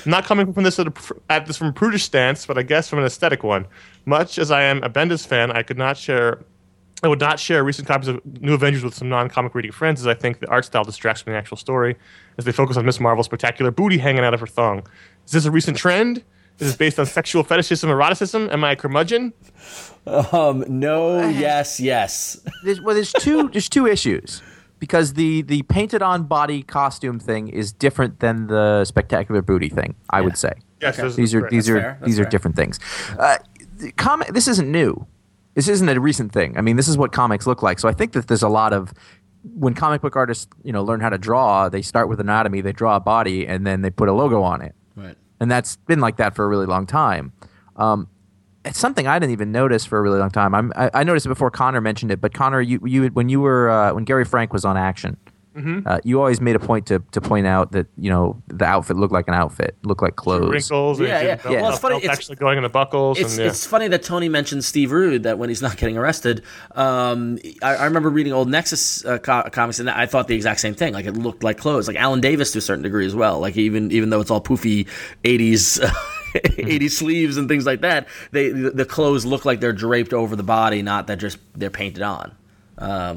[0.06, 3.00] I'm not coming from this at, this from a prudish stance, but I guess from
[3.00, 3.66] an aesthetic one.
[4.06, 6.40] Much as I am a Bendis fan, I could not share
[7.04, 10.08] I would not share recent copies of New Avengers with some non-comic reading friends, as
[10.08, 11.96] I think the art style distracts from the actual story,
[12.40, 14.80] as they focus on Miss Marvel's spectacular booty hanging out of her thong.
[15.26, 16.24] Is this a recent trend?
[16.60, 18.50] Is this based on sexual fetishism, eroticism?
[18.52, 19.32] Am I a curmudgeon?
[20.08, 22.40] um, no, yes, yes.
[22.64, 24.42] there's, well, there's two there's two issues
[24.80, 29.94] because the the painted on body costume thing is different than the spectacular booty thing.
[30.10, 32.30] I would say Yes, those- these are these That's are fair, that's these are fair.
[32.32, 32.80] different things.
[33.20, 33.38] Uh,
[33.78, 35.06] the comic this isn't new.
[35.58, 36.56] This isn't a recent thing.
[36.56, 37.80] I mean, this is what comics look like.
[37.80, 38.94] So I think that there's a lot of
[39.56, 42.72] when comic book artists you know learn how to draw, they start with anatomy, they
[42.72, 44.76] draw a body, and then they put a logo on it.
[44.96, 45.16] Right.
[45.40, 47.34] and that's been like that for a really long time.
[47.76, 48.08] Um,
[48.66, 50.54] it's something I didn't even notice for a really long time.
[50.54, 53.42] I'm, I, I noticed it before Conor mentioned it, but Conor, you, you when you
[53.42, 55.18] were uh, when Gary Frank was on Action,
[55.86, 58.96] uh, you always made a point to, to point out that you know the outfit
[58.98, 60.50] looked like an outfit, looked like clothes.
[60.52, 61.00] Wrinkles.
[61.00, 61.36] Yeah, and yeah.
[61.36, 63.20] belt- Well, it's funny, it's- actually going in the buckles.
[63.20, 63.48] It's and, yeah.
[63.50, 66.44] it's funny that Tony mentioned Steve Rude that when he's not getting arrested.
[66.76, 70.60] Um, I, I remember reading old Nexus uh, co- comics and I thought the exact
[70.60, 70.94] same thing.
[70.94, 73.40] Like it looked like clothes, like Alan Davis to a certain degree as well.
[73.40, 74.88] Like even even though it's all poofy
[75.24, 75.84] '80s.
[76.58, 78.08] 80 sleeves and things like that.
[78.32, 81.72] They the, the clothes look like they're draped over the body, not that just they're
[81.72, 82.36] painted on.
[82.78, 83.16] Um,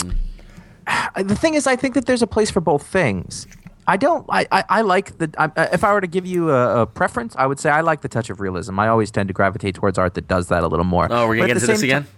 [1.16, 3.47] the thing is, I think that there's a place for both things.
[3.86, 4.24] I don't.
[4.28, 5.30] I, I, I like the.
[5.38, 8.03] I, if I were to give you a, a preference, I would say I like
[8.03, 8.78] the touch of realism.
[8.78, 11.09] I always tend to gravitate towards art that does that a little more.
[11.11, 12.05] oh, we're gonna at get into this again.
[12.05, 12.09] ti-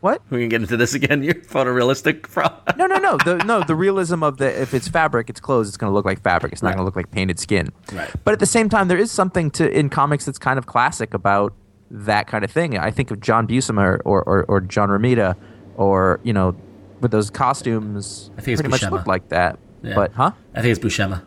[0.00, 0.20] what?
[0.30, 1.22] We're gonna get into this again.
[1.26, 2.26] You're photorealistic.
[2.26, 3.16] From No, no, no.
[3.24, 5.68] The no, the realism of the if it's fabric, it's clothes.
[5.68, 6.52] It's going to look like fabric.
[6.52, 6.74] It's not Right.
[6.76, 7.70] going to look like painted skin.
[7.92, 8.10] Right.
[8.24, 11.14] But at the same time, there is something to in comics that's kind of classic
[11.14, 11.54] about
[11.90, 12.76] that kind of thing.
[12.76, 15.36] I think of John Buscema or or, or John Romita,
[15.76, 16.56] or you know,
[17.02, 18.92] with those costumes, I think it's pretty much Buscema.
[18.92, 19.58] look like that.
[19.82, 19.94] Yeah.
[19.94, 20.30] But huh?
[20.54, 21.24] I think it's Buscema.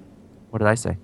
[0.50, 0.98] What did I say?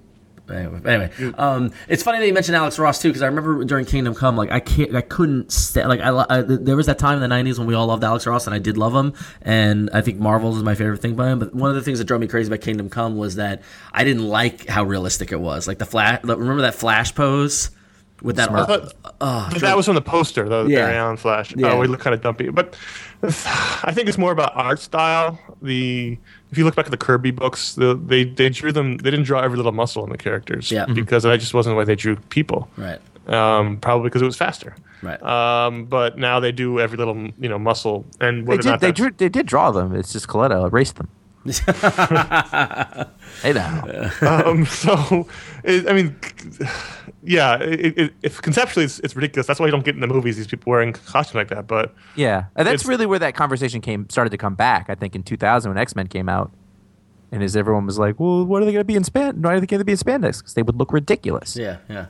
[0.50, 4.14] Anyway, um, it's funny that you mentioned Alex Ross too, because I remember during Kingdom
[4.14, 5.88] Come, like I can't, I couldn't stand.
[5.88, 8.28] Like I, I, there was that time in the '90s when we all loved Alex
[8.28, 11.30] Ross, and I did love him, and I think Marvels is my favorite thing by
[11.30, 11.40] him.
[11.40, 13.62] But one of the things that drove me crazy about Kingdom Come was that
[13.94, 15.68] I didn't like how realistic it was.
[15.68, 17.72] Like the flash, remember that Flash pose
[18.22, 18.52] with that.
[18.52, 18.94] I thought-
[19.60, 20.64] that was from the poster, though.
[20.66, 20.86] The Yeah.
[20.86, 21.54] Barry Allen Flash.
[21.56, 21.74] Yeah.
[21.74, 22.76] Oh, we look kind of dumpy, but
[23.24, 25.40] I think it's more about art style.
[25.62, 26.18] The
[26.52, 28.98] if you look back at the Kirby books, the, they they drew them.
[28.98, 30.72] They didn't draw every little muscle in the characters.
[30.72, 30.86] Yeah.
[30.86, 30.96] Mhm.
[30.96, 32.68] because that just wasn't the way they drew people.
[32.78, 34.76] right, Um, probably because it was faster.
[35.02, 35.22] right.
[35.24, 38.70] Um, but now they do every little you know muscle and They whether or did.
[38.70, 39.12] not They drew.
[39.16, 39.96] They did draw them.
[39.96, 41.10] It's just Colletta erased them.
[43.42, 43.84] hey now.
[44.22, 45.28] um, so,
[45.64, 46.16] it, I mean,
[47.24, 47.58] yeah.
[47.58, 50.38] It, it, if conceptually it's, it's ridiculous, that's why you don't get in the movies
[50.38, 51.66] these people wearing costumes like that.
[51.66, 54.90] But Yeah, and that's really where that conversation came started to come back.
[54.90, 56.52] I think in 2000 when X Men came out,
[57.32, 59.42] and as everyone was like, "Well, what are they going to be in span?
[59.42, 60.40] Why are they going to be in spandex?
[60.40, 62.06] Because they would look ridiculous." yeah, yeah,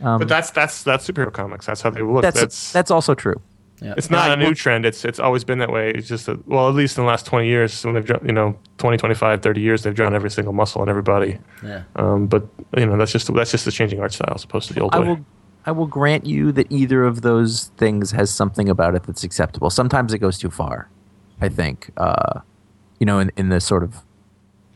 [0.00, 1.66] but that's that's that's superhero comics.
[1.66, 2.22] That's how they look.
[2.22, 3.40] that's That's, that's, also true.
[3.80, 3.94] Yeah.
[3.96, 4.84] it's not Yeah, a new trend.
[4.86, 5.90] It's it's always been that way.
[5.90, 8.32] It's just that, well, at least in the last 20 years, when they've drawn, you
[8.32, 11.38] know 20, 25, 30 years, they've drawn every single muscle in everybody.
[11.62, 11.82] yeah.
[11.96, 12.46] Um, but
[12.76, 14.94] you know that's just that's just the changing art style as opposed to the old
[14.94, 15.08] I way.
[15.08, 15.26] will,
[15.66, 19.70] I will grant you that either of those things has something about it that's acceptable.
[19.70, 20.88] Sometimes it goes too far.
[21.40, 22.40] I think, uh,
[23.00, 24.02] you know, in in the sort of,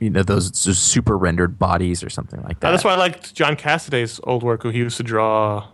[0.01, 2.69] you know, those, those super rendered bodies or something like that.
[2.69, 5.69] Uh, that's why I liked John Cassaday's old work, who he used to draw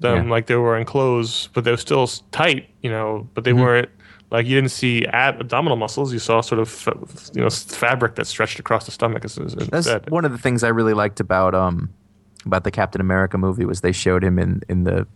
[0.00, 0.30] them Yeah.
[0.30, 3.28] like they were wearing clothes, but they were still tight, you know.
[3.34, 3.60] But they Mm-hmm.
[3.60, 3.88] weren't
[4.30, 6.12] like you didn't see ab- abdominal muscles.
[6.12, 6.96] You saw sort of fa-
[7.34, 9.24] you know fabric that stretched across the stomach.
[9.24, 10.10] As, as, That's instead.
[10.10, 11.90] one of the things I really liked about um
[12.46, 15.06] about the Captain America movie was they showed him in in the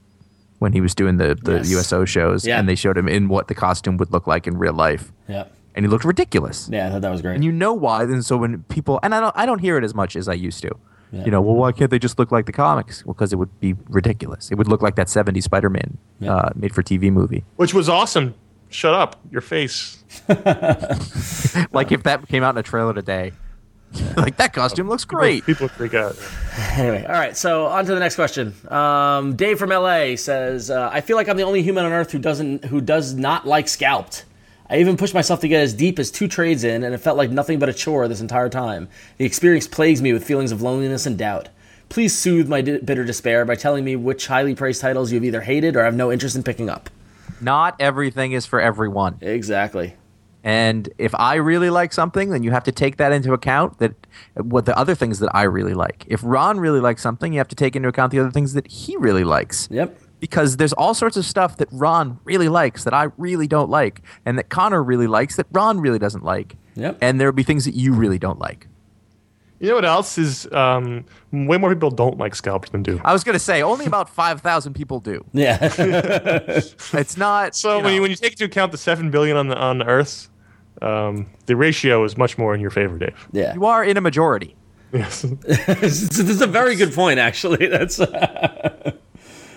[0.59, 1.71] when he was doing the the Yes.
[1.71, 2.59] USO shows Yeah.
[2.59, 5.45] and they showed him in what the costume would look like in real life Yeah,
[5.75, 6.69] and he looked ridiculous.
[6.73, 6.87] yeah.
[6.87, 7.35] I thought that was great.
[7.35, 8.03] And you know why?
[8.05, 10.35] And so when people and I don't I don't hear it as much as I
[10.35, 10.71] used to.
[11.13, 13.05] You know, well, why can't they just look like the comics?
[13.05, 14.51] Well, because it would be ridiculous.
[14.51, 16.35] It would look like that '70s Spider-Man Yeah.
[16.37, 17.45] uh, made-for-TV movie.
[17.57, 18.35] which was awesome.
[18.71, 20.03] Shut up, your face.
[21.73, 23.33] Like if that came out in a trailer today,
[24.17, 25.45] like that costume looks great.
[25.45, 26.17] People would freak out.
[26.77, 27.37] Anyway, all right.
[27.37, 28.55] So on to the next question.
[28.71, 32.11] Um, Dave from LA says, uh, "I feel like I'm the only human on Earth
[32.13, 34.25] who doesn't, who does not like Scalped.
[34.73, 37.19] I even pushed myself to get as deep as two trades in, and it felt
[37.19, 38.89] like nothing but a chore this entire time.
[39.19, 41.51] The experience plagues me with feelings of loneliness and doubt.
[41.91, 45.43] Please soothe my di- bitter despair by telling me which highly praised titles you've either
[45.43, 46.89] hated or have no interest in picking up."
[47.39, 49.19] Not everything is for everyone.
[49.21, 49.95] Exactly.
[50.43, 53.79] And if I really like something, then you have to take that into account.
[53.79, 53.93] That
[54.37, 56.07] what the other things that I really like.
[56.09, 58.67] If Ron really likes something, you have to take into account the other things that
[58.69, 59.69] he really likes.
[59.71, 59.99] Yep.
[60.23, 64.03] Because there's all sorts of stuff that Ron really likes that I really don't like,
[64.25, 66.57] and that Connor really likes that Ron really doesn't like.
[66.77, 66.99] Yep.
[67.01, 68.69] And there'll be things that you really don't like.
[69.59, 73.01] You know what else is um, way more people don't like scalped than do.
[73.05, 75.25] I was gonna say only about five thousand people do.
[75.33, 75.59] Yeah.
[76.93, 77.57] It's not.
[77.57, 79.83] So you when you when you take into account the seven billion on the on
[79.83, 80.31] Earth,
[80.83, 83.29] um, the ratio is much more in your favor, Dave.
[83.33, 83.55] yeah.
[83.55, 84.55] you are in a majority.
[84.93, 85.23] Yes.
[85.43, 87.67] this is a very good point, actually.
[87.67, 87.99] That's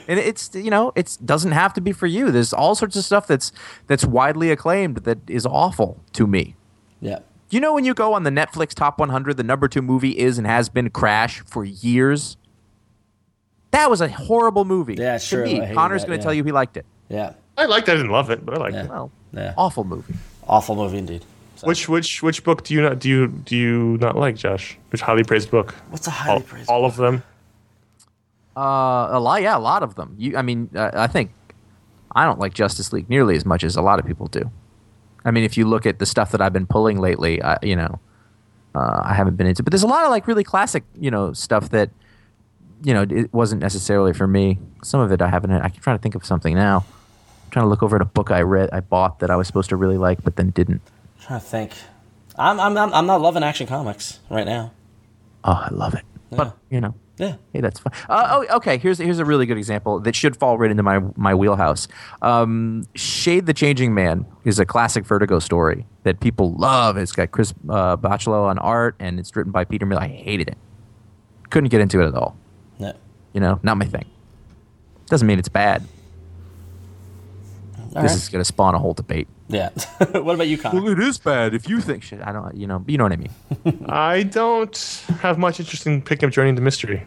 [0.08, 3.04] and it's you know it doesn't have to be for you there's all sorts of
[3.06, 3.52] stuff that's
[3.88, 6.56] that's widely acclaimed that is awful to me
[7.02, 7.20] yeah.
[7.50, 10.38] you know when you go on the netflix top 100 the number two movie is
[10.38, 12.38] and has been crash for years
[13.72, 16.24] that was a horrible movie Yeah, to sure, me conor's going to yeah.
[16.24, 17.34] tell you he liked it Yeah.
[17.58, 17.88] I liked.
[17.88, 17.94] it.
[17.94, 18.84] I didn't love it, but I liked Yeah.
[18.86, 18.90] it.
[18.90, 19.54] well Yeah.
[19.58, 20.16] awful movie
[20.48, 21.26] Awful movie indeed.
[21.56, 24.78] So- Which which which book do you not do you do you not like, Josh?
[24.92, 25.74] Which highly praised book?
[25.90, 26.70] What's a highly All, praised?
[26.70, 27.24] all of them.
[28.56, 30.16] Uh, a lot, yeah, a lot of them.
[30.18, 31.32] You, I mean, uh, I think
[32.16, 34.50] I don't like Justice League nearly as much as a lot of people do.
[35.26, 37.76] I mean, if you look at the stuff that I've been pulling lately, I, you
[37.76, 38.00] know,
[38.76, 39.64] uh, I haven't been into.
[39.64, 41.90] But there's a lot of like really classic, you know, stuff that,
[42.84, 44.60] you know, it wasn't necessarily for me.
[44.84, 45.52] Some of it I haven't.
[45.52, 46.86] I keep trying to think of something now.
[47.44, 49.48] I'm trying to look over at a book I read, I bought that I was
[49.48, 50.82] supposed to really like, but then didn't.
[51.22, 51.72] trying to think.
[52.38, 54.72] I'm, I'm, I'm I'm not loving action comics right now.
[55.44, 56.04] Oh, I love it.
[56.32, 57.36] But you know, Yeah.
[57.54, 57.94] Hey, that's fine.
[58.10, 58.78] Uh, oh, okay.
[58.78, 61.88] Here's here's a really good example that should fall right into my my wheelhouse.
[62.22, 66.98] Um, Shade the Changing Man is a classic Vertigo story that people love.
[66.98, 70.02] It's got Chris uh, Bachalo on art, and it's written by Peter Miller.
[70.02, 70.58] I hated it.
[71.50, 72.36] Couldn't get into it at all.
[72.80, 72.94] Yeah.
[73.34, 74.06] You know, not my thing.
[75.08, 75.84] Doesn't mean it's bad.
[77.96, 78.12] All this right.
[78.12, 79.28] is going to spawn a whole debate.
[79.48, 79.70] Yeah.
[80.12, 80.82] what about you, Conor?
[80.82, 82.22] Well, it is bad if you think shit.
[82.22, 82.56] I don't.
[82.56, 82.84] You know.
[82.88, 83.32] You know what I mean.
[83.88, 87.06] I don't have much interest in picking up Journey into Mystery.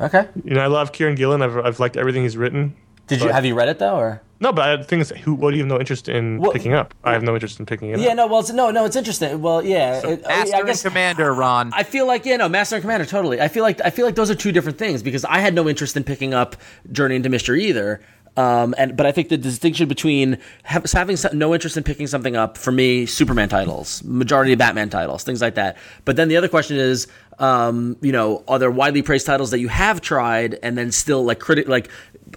[0.00, 0.28] Okay.
[0.44, 1.42] You know, I love Kieron Gillen.
[1.42, 2.76] I've, I've liked everything he's written.
[3.06, 4.22] Did you have you read it though, or?
[4.38, 5.32] No, but the thing is, who?
[5.34, 6.92] What do you have no interest in Well- picking up?
[7.04, 8.00] I have no interest in picking it up.
[8.00, 8.16] Yeah, up.
[8.16, 8.26] no.
[8.26, 8.84] Well, it's, no, no.
[8.84, 9.40] It's interesting.
[9.40, 10.04] Well, yeah.
[10.06, 11.72] it- I Master guess and Commander, Ron.
[11.72, 13.40] I feel like yeah, no, Master and Commander, totally.
[13.40, 15.68] I feel like I feel like those are two different things because I had no
[15.68, 16.56] interest in picking up
[16.92, 18.00] Journey into Mystery either.
[18.36, 22.58] Um, and but I think the distinction between having no interest in picking something up
[22.58, 25.76] for me, Superman titles, majority of Batman titles, things like that.
[26.04, 27.06] But then the other question is,
[27.38, 31.22] um, you know, are there widely praised titles that you have tried and then still
[31.24, 31.90] like critic like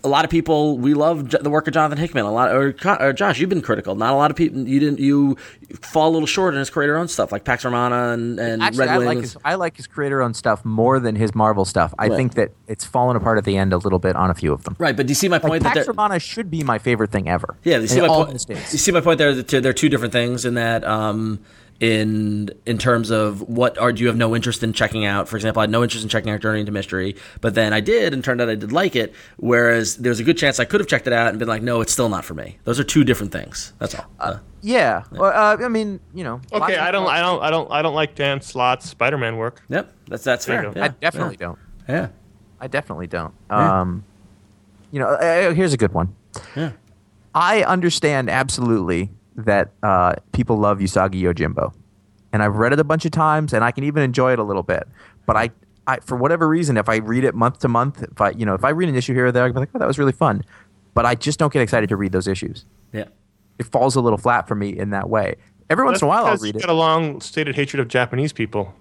[0.03, 3.11] a lot of people we love the work of Jonathan Hickman a lot or, or
[3.11, 5.35] Josh you've been critical not a lot of people you didn't you
[5.81, 8.79] fall a little short in his creator own stuff like Pax Romana and, and Actually,
[8.85, 9.33] Red I like Wings.
[9.33, 11.93] his I like his creator own stuff more than his Marvel stuff.
[11.97, 12.15] I Right.
[12.15, 14.63] think that it's fallen apart at the end a little bit on a few of
[14.63, 14.75] them.
[14.79, 17.11] Right, but do you see my Like point that Pax Romana should be my favorite
[17.11, 17.57] thing ever.
[17.63, 18.45] yeah, you see my point.
[18.49, 19.33] You see my point there.
[19.33, 20.83] That they're two different things in that.
[20.83, 21.39] Um,
[21.79, 25.27] in in terms of what are do you have no interest in checking out?
[25.29, 27.79] For example, I had no interest in checking out Journey into Mystery, but then I
[27.79, 29.13] did, and turned out I did like it.
[29.37, 31.79] Whereas there's a good chance I could have checked it out and been like, no,
[31.81, 32.57] it's still not for me.
[32.65, 33.73] Those are two different things.
[33.79, 34.05] That's all.
[34.19, 35.03] Uh, Yeah.
[35.11, 36.41] Well, uh, I mean, you know.
[36.51, 39.61] Okay, I don't, I don't, I don't, I don't like Dan Slott's Spider-Man work.
[39.69, 40.73] yep, that's that's There fair.
[40.75, 41.59] Yeah, I definitely don't.
[41.87, 42.09] yeah.
[42.61, 43.33] I definitely don't.
[43.49, 44.03] Um,
[44.91, 46.13] you know, uh, here's a good one.
[46.57, 46.71] Yeah.
[47.33, 49.11] I understand absolutely
[49.45, 51.73] that uh, people love Usagi Yojimbo,
[52.33, 54.43] and I've read it a bunch of times, and I can even enjoy it a
[54.43, 54.87] little bit.
[55.25, 55.49] But I,
[55.87, 58.53] I for whatever reason, if I read it month to month, if I, you know,
[58.53, 60.11] if I read an issue here or there, I'll be like, oh, that was really
[60.11, 60.43] fun.
[60.93, 62.65] But I just don't get excited to read those issues.
[62.93, 63.05] Yeah.
[63.57, 65.35] It falls a little flat for me in that way.
[65.69, 66.67] Every once That's in a while, I'll because read you've it.
[66.67, 68.73] got a long-stated hatred of Japanese people.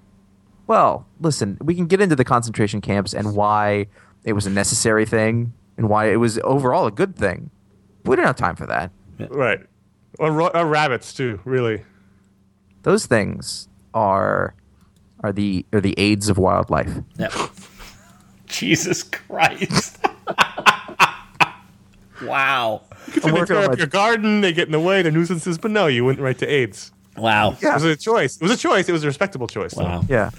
[0.67, 3.87] Well, listen, we can get into the concentration camps and why
[4.25, 7.51] it was a necessary thing and why it was overall a good thing.
[8.05, 8.91] But We don't have time for that.
[9.31, 9.61] Right.
[10.19, 11.41] Or, ro- or rabbits too.
[11.45, 11.85] Really.
[12.83, 14.55] Those things are
[15.25, 16.91] are the are the aids of wildlife.
[17.19, 17.29] Yeah.
[18.47, 19.99] Jesus Christ.
[22.23, 22.83] wow.
[23.23, 24.41] They working tear up my- your garden.
[24.41, 25.03] They get in the way.
[25.03, 25.59] They're nuisances.
[25.59, 26.93] But no, you went right to AIDS.
[27.17, 27.57] Wow.
[27.61, 27.71] Yeah.
[27.71, 28.37] It was a choice.
[28.37, 28.89] It was a choice.
[28.89, 29.75] It was a respectable choice.
[29.75, 29.85] though.
[29.85, 30.05] Wow.
[30.09, 30.31] Yeah,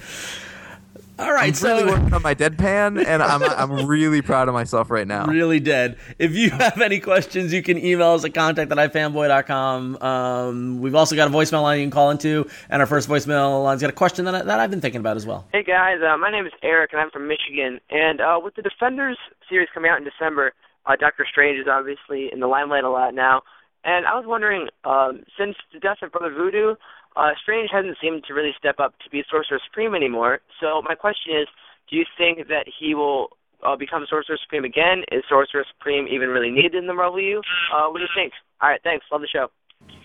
[1.19, 1.49] All right.
[1.49, 5.05] I'm so really working on my deadpan, and I'm I'm really proud of myself right
[5.05, 5.25] now.
[5.27, 5.97] really dead.
[6.17, 10.01] If you have any questions, you can email us at contact at ifanboy.com.
[10.01, 13.61] Um, we've also got a voicemail line you can call into, and our first voicemail
[13.63, 15.45] line's got a question that, I, that I've been thinking about as well.
[15.51, 17.81] Hey guys, uh, my name is Eric and I'm from Michigan.
[17.89, 19.17] And uh, with the Defenders
[19.49, 20.53] series coming out in December,
[20.85, 23.41] uh, Doctor Strange is obviously in the limelight a lot now.
[23.83, 26.75] And I was wondering, um, since the death of Brother Voodoo,
[27.19, 30.39] uh, Strange hasn't seemed to really step up to be Sorcerer Supreme anymore.
[30.61, 31.47] So my question is,
[31.89, 33.29] do you think that he will
[33.65, 35.03] uh, become Sorcerer Supreme again?
[35.11, 37.41] Is Sorcerer Supreme even really needed in the Marvel U?
[37.75, 38.31] Uh, what do you think?
[38.61, 39.05] All right, thanks.
[39.11, 39.47] Love the show.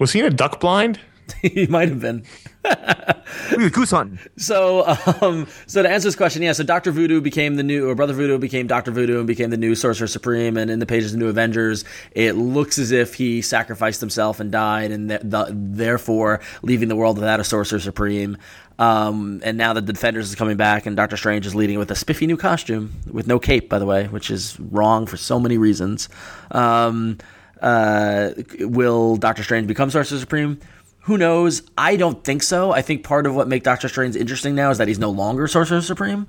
[0.00, 0.98] Was he in a duck blind?
[1.42, 2.24] he might have been.
[2.64, 4.18] Look at Goose hunting.
[4.36, 4.86] So,
[5.20, 6.52] um, so to answer this question, yeah.
[6.52, 9.56] So Doctor Voodoo became the new, or Brother Voodoo became Doctor Voodoo and became the
[9.56, 10.56] new Sorcerer Supreme.
[10.56, 14.50] And in the pages of New Avengers, it looks as if he sacrificed himself and
[14.50, 18.38] died, and th- the, therefore leaving the world without a Sorcerer Supreme.
[18.78, 21.90] Um, and now that the Defenders is coming back, and Doctor Strange is leading with
[21.90, 25.38] a spiffy new costume with no cape, by the way, which is wrong for so
[25.38, 26.08] many reasons.
[26.50, 27.18] Um,
[27.60, 30.60] uh, will Doctor Strange become Sorcerer Supreme?
[31.04, 31.62] Who knows?
[31.76, 32.72] I don't think so.
[32.72, 35.46] I think part of what makes Doctor Strange interesting now is that he's no longer
[35.46, 36.26] Sorcerer Supreme,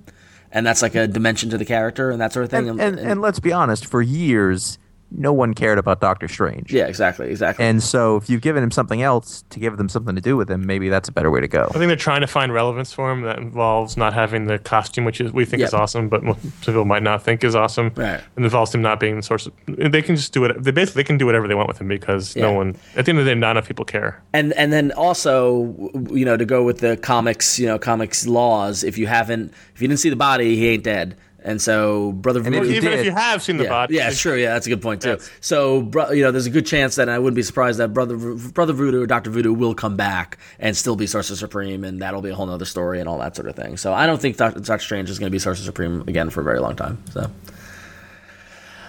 [0.52, 2.70] and that's like a dimension to the character and that sort of thing.
[2.70, 4.78] And, and and let's be honest, for years,
[5.12, 6.74] no one cared about Doctor Strange.
[6.74, 7.66] yeah, exactly, exactly.
[7.66, 10.50] And so, if you've given him something else to give them something to do with
[10.50, 11.68] him, maybe that's a better way to go.
[11.70, 15.06] I think they're trying to find relevance for him that involves not having the costume,
[15.06, 17.92] which is we think is awesome, but most people might not think is awesome.
[17.96, 18.22] Right.
[18.36, 19.48] And involves him not being the source.
[19.48, 20.64] Of, they can just do it.
[20.64, 22.76] They basically they can do whatever they want with him because no one.
[22.96, 24.22] At the end of the day, not enough people care.
[24.34, 28.84] and and then also you know to go with the comics you know comics laws
[28.84, 32.40] if you haven't if you didn't see the body he ain't dead And so Brother
[32.40, 32.72] And Voodoo.
[32.72, 33.00] Even did.
[33.00, 34.36] if you have seen the yeah, bot, yeah, sure.
[34.36, 35.10] Yeah, that's a good point too.
[35.10, 35.30] Yes.
[35.42, 38.18] So, bro, you know, there's a good chance that I wouldn't be surprised that brother
[38.18, 42.24] brother Voodoo or Doctor Voodoo will come back and still be Sorcerer Supreme, and that'll
[42.24, 43.78] be a whole nother story and all that sort of thing.
[43.78, 46.42] So, I don't think Doctor, Doctor Strange is going to be Sorcerer Supreme again for
[46.42, 47.02] a very long time.
[47.12, 47.30] So.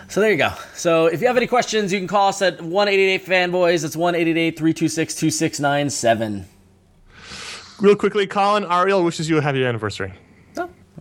[0.09, 0.52] So there you go.
[0.74, 3.26] So if you have any questions, you can call us at one eight eight eight
[3.26, 3.84] fanboys.
[3.84, 6.46] It's one eight eight eight three two six two six nine seven.
[7.80, 10.14] Real quickly, Colin Ariel wishes you a happy anniversary.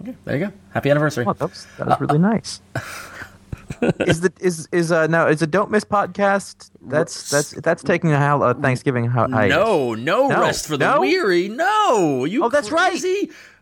[0.01, 0.15] Okay.
[0.25, 0.53] There you go.
[0.73, 1.25] Happy anniversary.
[1.27, 2.61] Oh, that was, that was really nice.
[3.81, 6.69] is the is is uh now is a don't miss podcast?
[6.81, 9.49] That's that's that's taking a hal- uh, Thanksgiving hiatus.
[9.49, 11.01] No, no, No, rest for the no?
[11.01, 11.49] weary.
[11.49, 12.43] No, you.
[12.43, 13.01] Oh, that's right.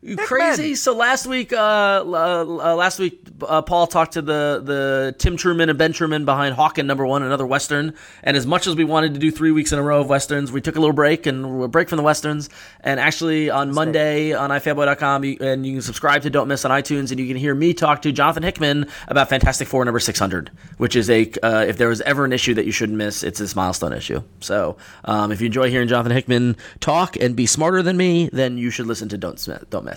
[0.03, 0.09] Crazy?
[0.09, 0.27] You Hickman.
[0.27, 0.75] crazy?
[0.75, 5.37] So last week, uh, uh, uh, last week, uh, Paul talked to the the Tim
[5.37, 7.93] Truman and Ben Truman behind Hawken Number One, another western.
[8.23, 10.51] And as much as we wanted to do three weeks in a row of westerns,
[10.51, 12.49] we took a little break and a break from the westerns.
[12.81, 16.71] And actually, on Monday on ifanboy.com, you, and you can subscribe to Don't Miss on
[16.71, 20.19] iTunes, and you can hear me talk to Jonathan Hickman about Fantastic Four number six
[20.19, 23.23] hundred, which is a uh, if there was ever an issue that you shouldn't miss,
[23.23, 24.21] it's this milestone issue.
[24.41, 28.57] So um, if you enjoy hearing Jonathan Hickman talk and be smarter than me, then
[28.57, 29.92] you should listen to Don't Smi- Don't Miss.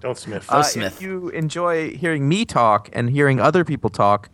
[0.00, 0.46] Don't Smith.
[0.48, 0.94] Oh, Uh, Smith.
[0.96, 4.28] If you enjoy hearing me talk and hearing other people talk,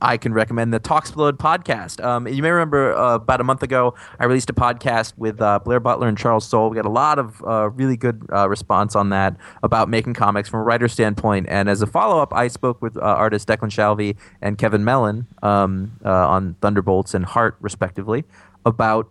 [0.00, 2.04] I can recommend the Talksplode podcast.
[2.04, 5.60] Um, you may remember uh, about a month ago, I released a podcast with uh,
[5.60, 6.68] Blair Butler and Charles Soule.
[6.70, 10.48] We got a lot of uh, really good uh, response on that about making comics
[10.48, 11.46] from a writer's standpoint.
[11.48, 15.26] And as a follow up, I spoke with uh, artists Declan Shalvey and Kevin Mellon
[15.42, 18.24] um, uh, on Thunderbolts and Heart, respectively,
[18.66, 19.08] about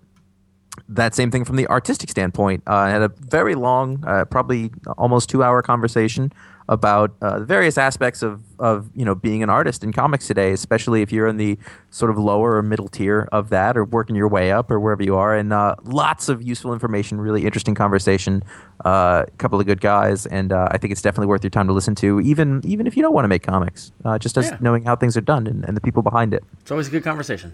[0.90, 2.64] that same thing from the artistic standpoint.
[2.68, 6.32] Uh, I had a very long, uh, probably almost two-hour conversation
[6.68, 10.52] about uh, the various aspects of, of you know being an artist in comics today,
[10.52, 11.60] especially if you're in the
[11.92, 15.04] sort of lower or middle tier of that, or working your way up, or wherever
[15.04, 15.36] you are.
[15.36, 18.44] And uh, lots of useful information, really interesting conversation.
[18.84, 21.68] Uh, a couple of good guys, and uh, I think it's definitely worth your time
[21.68, 24.46] to listen to, even even if you don't want to make comics, uh, just as
[24.50, 24.58] Yeah.
[24.60, 26.44] knowing how things are done and, and the people behind it.
[26.62, 27.54] It's always a good conversation.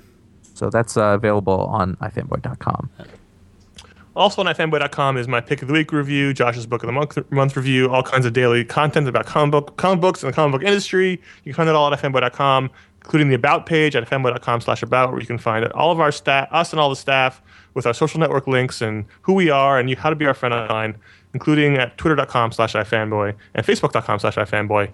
[0.54, 2.90] So that's uh, available on ifanboy.com.
[4.14, 7.18] Also on ifanboy.com is my pick of the week review, Josh's book of the month,
[7.32, 10.60] month review, all kinds of daily content about comic, book, comic books and the comic
[10.60, 11.12] book industry.
[11.44, 12.70] You can find it all at ifanboy.com,
[13.02, 16.12] including the about page at ifanboy.com slash about, where you can find all of our
[16.12, 17.42] staff, us and all the staff,
[17.74, 20.34] with our social network links and who we are and you, how to be our
[20.34, 20.98] friend online,
[21.34, 24.92] including at twitter.com slash ifanboy and facebook.com slash ifanboy.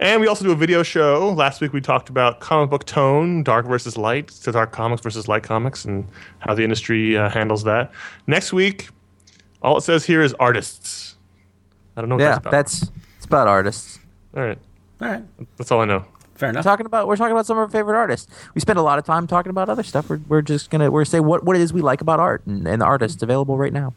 [0.00, 1.30] And we also do a video show.
[1.30, 5.28] Last week we talked about comic book tone, dark versus light, so dark comics versus
[5.28, 7.92] light comics, and how the industry uh, handles that.
[8.26, 8.88] Next week,
[9.62, 11.16] all it says here is artists.
[11.96, 12.50] I don't know what Yeah, that's about.
[12.50, 13.98] that's it's about artists.
[14.34, 14.58] all right.
[15.02, 15.22] All right,
[15.56, 16.04] That's all I know.
[16.34, 16.62] fair enough.
[16.64, 18.30] talking about we're talking about some of our favorite artists.
[18.54, 20.08] We spend a lot of time talking about other stuff.
[20.10, 22.66] We're, we're just gonna we're say what what it is we like about art and,
[22.66, 23.94] and the artists available right now.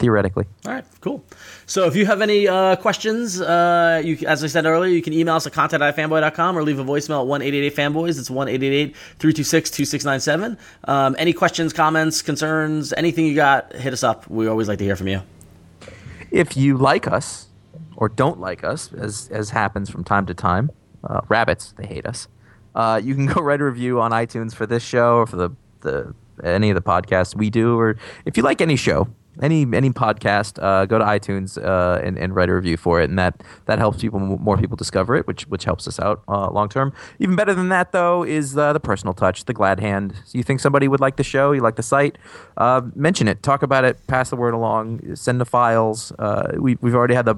[0.00, 1.22] Theoretically, All right, cool.
[1.66, 5.12] So if you have any uh, questions, uh, you, as I said earlier, you can
[5.12, 8.46] email us at contact at fanboy.com or leave a voicemail at 1 fanboys It's 1
[8.48, 10.56] 326 2697.
[10.84, 14.26] Um, Any questions, comments, concerns, anything you got, hit us up.
[14.30, 15.20] We always like to hear from you.
[16.30, 17.48] if you like us
[17.96, 20.70] or don't like us, as as happens from time to time,
[21.04, 22.26] uh, rabbits they hate us.
[22.74, 25.50] Uh, you can go write a review on iTunes for this show or for the
[25.82, 29.06] the any of the podcasts we do, or if you like any show,
[29.42, 33.08] any any podcast, uh, go to iTunes uh, and, and write a review for it,
[33.08, 36.50] and that that helps people more people discover it, which which helps us out uh,
[36.50, 36.92] long term.
[37.18, 40.14] Even better than that, though, is uh, the personal touch, the glad hand.
[40.24, 42.18] So you think somebody would like the show, you like the site,
[42.56, 46.12] uh, mention it, talk about it, pass the word along, send the files.
[46.18, 47.36] Uh, we we've already had the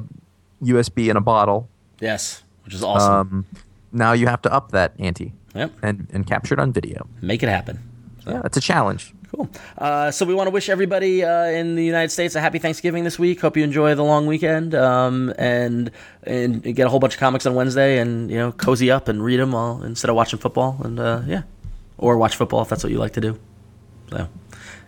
[0.63, 1.69] USB in a bottle.
[2.01, 3.13] Yes, which is awesome.
[3.15, 3.47] Um,
[3.93, 5.73] now you have to up that ante Yep.
[5.83, 7.07] and and capture it on video.
[7.21, 7.79] Make it happen.
[8.27, 9.15] Yeah, that's a challenge.
[9.35, 9.49] Cool.
[9.79, 13.03] Uh, so we want to wish everybody uh, in the United States a happy Thanksgiving
[13.05, 13.41] this week.
[13.41, 15.91] Hope you enjoy the long weekend um, and
[16.25, 19.25] and get a whole bunch of comics on Wednesday and you know cozy up and
[19.25, 21.43] read them all instead of watching football and uh, yeah,
[21.97, 23.39] or watch football if that's what you like to do.
[24.11, 24.29] So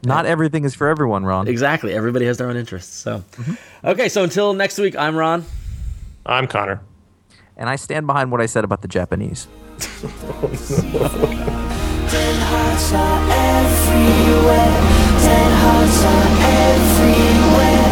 [0.04, 1.48] Not everything is for everyone, Ron.
[1.48, 2.94] exactly, everybody has their own interests.
[2.94, 3.24] So
[3.82, 5.46] okay, so until next week, I'm Ron.
[6.26, 6.82] I'm Conor.
[7.56, 9.46] And I stand behind what I said about the Japanese.
[12.10, 14.74] Dead hearts are everywhere.
[15.24, 16.28] Dead hearts are
[16.68, 17.83] everywhere.